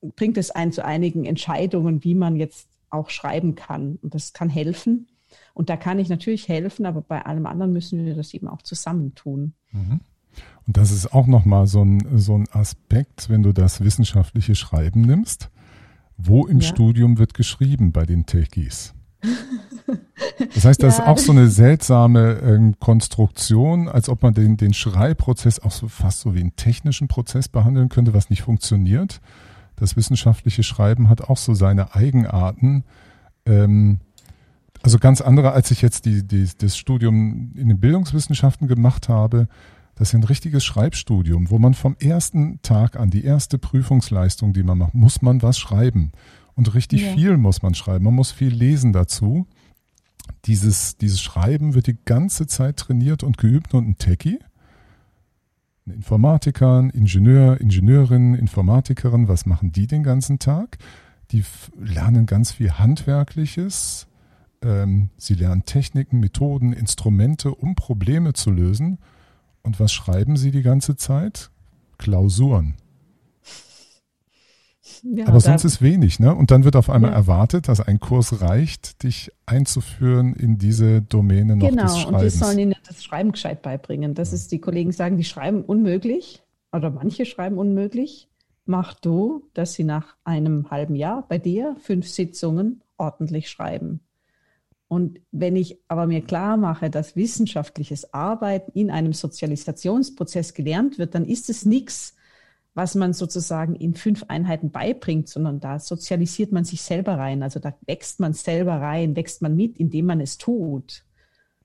[0.00, 3.98] bringt es einen zu einigen Entscheidungen, wie man jetzt auch schreiben kann.
[4.02, 5.08] Und das kann helfen.
[5.54, 8.62] Und da kann ich natürlich helfen, aber bei allem anderen müssen wir das eben auch
[8.62, 9.52] zusammentun.
[9.72, 10.00] Mhm.
[10.66, 15.02] Und das ist auch nochmal so ein, so ein Aspekt, wenn du das wissenschaftliche Schreiben
[15.02, 15.50] nimmst.
[16.16, 16.68] Wo im ja.
[16.68, 18.94] Studium wird geschrieben bei den Techies?
[20.54, 21.04] Das heißt, das ja.
[21.04, 25.88] ist auch so eine seltsame äh, Konstruktion, als ob man den, den Schreibprozess auch so
[25.88, 29.20] fast so wie einen technischen Prozess behandeln könnte, was nicht funktioniert
[29.80, 32.84] das wissenschaftliche Schreiben hat auch so seine Eigenarten.
[33.46, 34.00] Ähm,
[34.82, 39.48] also ganz andere, als ich jetzt die, die, das Studium in den Bildungswissenschaften gemacht habe.
[39.96, 44.62] Das ist ein richtiges Schreibstudium, wo man vom ersten Tag an, die erste Prüfungsleistung, die
[44.62, 46.12] man macht, muss man was schreiben.
[46.54, 47.14] Und richtig ja.
[47.14, 48.04] viel muss man schreiben.
[48.04, 49.46] Man muss viel lesen dazu.
[50.44, 54.38] Dieses, dieses Schreiben wird die ganze Zeit trainiert und geübt und ein Techie
[55.90, 60.78] Informatikern, Ingenieur, Ingenieurin, Informatikerin, was machen die den ganzen Tag?
[61.30, 61.44] Die
[61.78, 64.06] lernen ganz viel Handwerkliches.
[64.62, 68.98] Ähm, sie lernen Techniken, Methoden, Instrumente, um Probleme zu lösen.
[69.62, 71.50] Und was schreiben sie die ganze Zeit?
[71.98, 72.74] Klausuren.
[75.02, 76.34] Ja, Aber sonst ist wenig, ne?
[76.34, 77.16] Und dann wird auf einmal ja.
[77.16, 82.06] erwartet, dass ein Kurs reicht, dich einzuführen in diese Domäne noch genau, des Schreibens.
[82.06, 84.14] Genau, und die sollen ihnen das Schreiben gescheit beibringen.
[84.14, 84.36] Das ja.
[84.36, 88.28] ist, die Kollegen sagen, die schreiben unmöglich oder manche schreiben unmöglich.
[88.66, 94.00] Mach du, dass sie nach einem halben Jahr bei dir fünf Sitzungen ordentlich schreiben.
[94.88, 101.14] Und wenn ich aber mir klar mache, dass wissenschaftliches Arbeiten in einem Sozialisationsprozess gelernt wird,
[101.14, 102.16] dann ist es nichts,
[102.78, 107.42] was man sozusagen in fünf Einheiten beibringt, sondern da sozialisiert man sich selber rein.
[107.42, 111.04] Also da wächst man selber rein, wächst man mit, indem man es tut.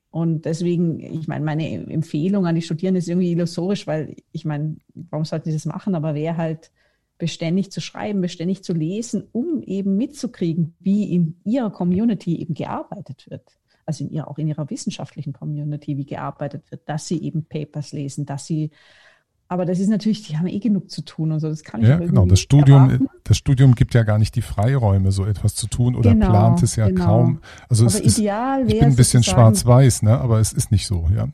[0.10, 4.78] Und deswegen, ich meine, meine Empfehlung an die Studierenden ist irgendwie illusorisch, weil ich meine,
[4.96, 5.94] warum sollten sie das machen?
[5.94, 6.72] Aber wer halt
[7.20, 13.28] beständig zu schreiben, beständig zu lesen, um eben mitzukriegen, wie in ihrer Community eben gearbeitet
[13.30, 13.56] wird.
[13.86, 17.92] Also in ihrer, auch in ihrer wissenschaftlichen Community, wie gearbeitet wird, dass sie eben Papers
[17.92, 18.72] lesen, dass sie
[19.54, 21.48] aber das ist natürlich, die haben eh genug zu tun und so.
[21.48, 22.26] Das kann ich ja, genau.
[22.26, 26.12] Das Studium, das Studium gibt ja gar nicht die Freiräume, so etwas zu tun oder
[26.12, 27.06] genau, plant es ja genau.
[27.06, 27.42] kaum.
[27.70, 30.20] Also aber es ideal ist, ich bin ein bisschen schwarz-weiß, ne?
[30.20, 31.28] aber es ist nicht so, ja.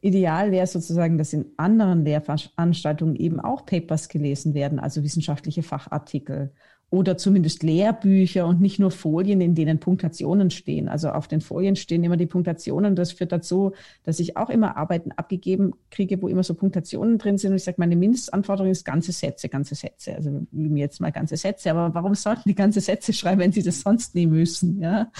[0.00, 6.52] Ideal wäre sozusagen, dass in anderen Lehrveranstaltungen eben auch Papers gelesen werden, also wissenschaftliche Fachartikel
[6.90, 10.88] oder zumindest Lehrbücher und nicht nur Folien, in denen Punktationen stehen.
[10.88, 12.94] Also auf den Folien stehen immer die Punktationen.
[12.94, 13.72] Das führt dazu,
[14.04, 17.50] dass ich auch immer Arbeiten abgegeben kriege, wo immer so Punktationen drin sind.
[17.50, 20.14] Und ich sage, meine Mindestanforderung ist ganze Sätze, ganze Sätze.
[20.14, 21.70] Also üben jetzt mal ganze Sätze.
[21.72, 24.80] Aber warum sollten die ganze Sätze schreiben, wenn sie das sonst nie müssen?
[24.80, 25.10] Ja.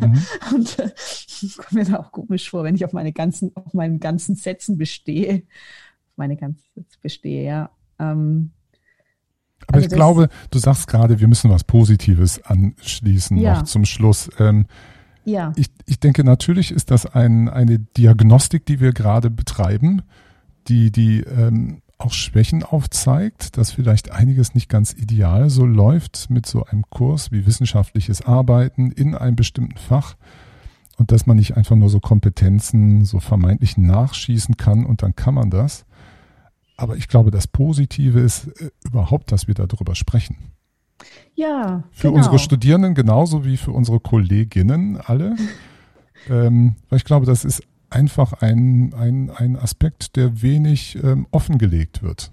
[0.00, 0.22] Mhm.
[0.54, 0.90] Und äh,
[1.56, 4.76] kommt mir da auch komisch vor, wenn ich auf meine ganzen, auf meinen ganzen Sätzen
[4.76, 5.44] bestehe.
[6.10, 7.70] Auf meine ganzen Sätze bestehe, ja.
[7.98, 8.50] Ähm,
[9.66, 13.54] aber also ich glaube, du sagst gerade, wir müssen was Positives anschließen ja.
[13.58, 14.30] noch zum Schluss.
[14.38, 14.66] Ähm,
[15.24, 15.52] ja.
[15.56, 20.02] Ich, ich denke, natürlich ist das ein, eine Diagnostik, die wir gerade betreiben,
[20.68, 26.46] die, die ähm, auch Schwächen aufzeigt, dass vielleicht einiges nicht ganz ideal so läuft mit
[26.46, 30.16] so einem Kurs wie wissenschaftliches Arbeiten in einem bestimmten Fach
[30.96, 35.34] und dass man nicht einfach nur so Kompetenzen so vermeintlich nachschießen kann und dann kann
[35.34, 35.84] man das.
[36.82, 40.36] Aber ich glaube, das Positive ist äh, überhaupt, dass wir darüber sprechen.
[41.36, 41.84] Ja.
[41.92, 42.16] Für genau.
[42.16, 45.36] unsere Studierenden genauso wie für unsere Kolleginnen alle.
[46.28, 52.02] ähm, weil ich glaube, das ist einfach ein, ein, ein Aspekt, der wenig ähm, offengelegt
[52.02, 52.32] wird.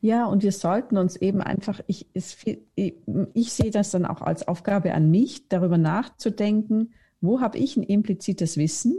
[0.00, 2.96] Ja, und wir sollten uns eben einfach, ich, ich,
[3.34, 7.84] ich sehe das dann auch als Aufgabe an mich, darüber nachzudenken, wo habe ich ein
[7.84, 8.96] implizites Wissen,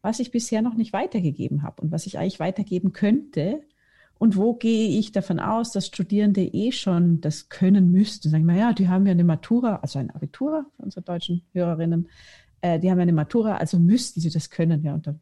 [0.00, 3.60] was ich bisher noch nicht weitergegeben habe und was ich eigentlich weitergeben könnte.
[4.18, 8.30] Und wo gehe ich davon aus, dass Studierende eh schon das können müssten?
[8.30, 12.08] Sagen, naja, die haben ja eine Matura, also ein Abitur für unsere deutschen Hörerinnen,
[12.60, 14.98] äh, die haben ja eine Matura, also müssten sie das können, ja.
[14.98, 15.20] Dann,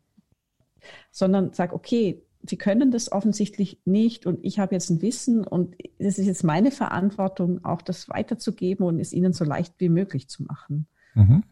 [1.10, 5.76] sondern sag, okay, sie können das offensichtlich nicht und ich habe jetzt ein Wissen und
[5.98, 10.28] es ist jetzt meine Verantwortung, auch das weiterzugeben und es ihnen so leicht wie möglich
[10.28, 10.86] zu machen.
[11.14, 11.42] Mhm.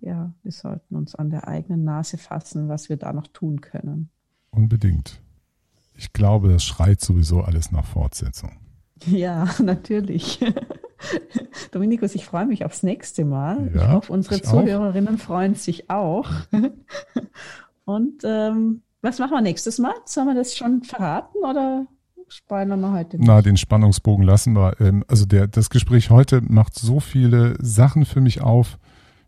[0.00, 4.10] Ja, wir sollten uns an der eigenen Nase fassen, was wir da noch tun können.
[4.50, 5.20] Unbedingt.
[5.96, 8.52] Ich glaube, das schreit sowieso alles nach Fortsetzung.
[9.04, 10.40] Ja, natürlich.
[11.72, 13.70] Dominikus, ich freue mich aufs nächste Mal.
[13.74, 15.20] Ja, ich hoffe, unsere ich Zuhörerinnen auch.
[15.20, 16.28] freuen sich auch.
[17.84, 19.94] Und ähm, was machen wir nächstes Mal?
[20.04, 21.86] Sollen wir das schon verraten oder
[22.28, 23.26] spoilern wir heute nicht?
[23.26, 24.80] Na, den Spannungsbogen lassen wir.
[24.80, 28.78] Ähm, also der, das Gespräch heute macht so viele Sachen für mich auf.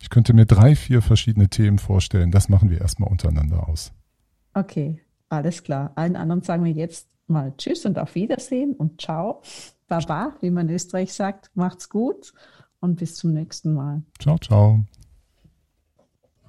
[0.00, 2.30] Ich könnte mir drei, vier verschiedene Themen vorstellen.
[2.30, 3.92] Das machen wir erstmal untereinander aus.
[4.54, 5.92] Okay, alles klar.
[5.94, 9.42] Allen anderen sagen wir jetzt mal Tschüss und auf Wiedersehen und Ciao.
[9.86, 11.50] Baba, wie man in Österreich sagt.
[11.54, 12.32] Macht's gut
[12.80, 14.02] und bis zum nächsten Mal.
[14.18, 14.84] Ciao, ciao.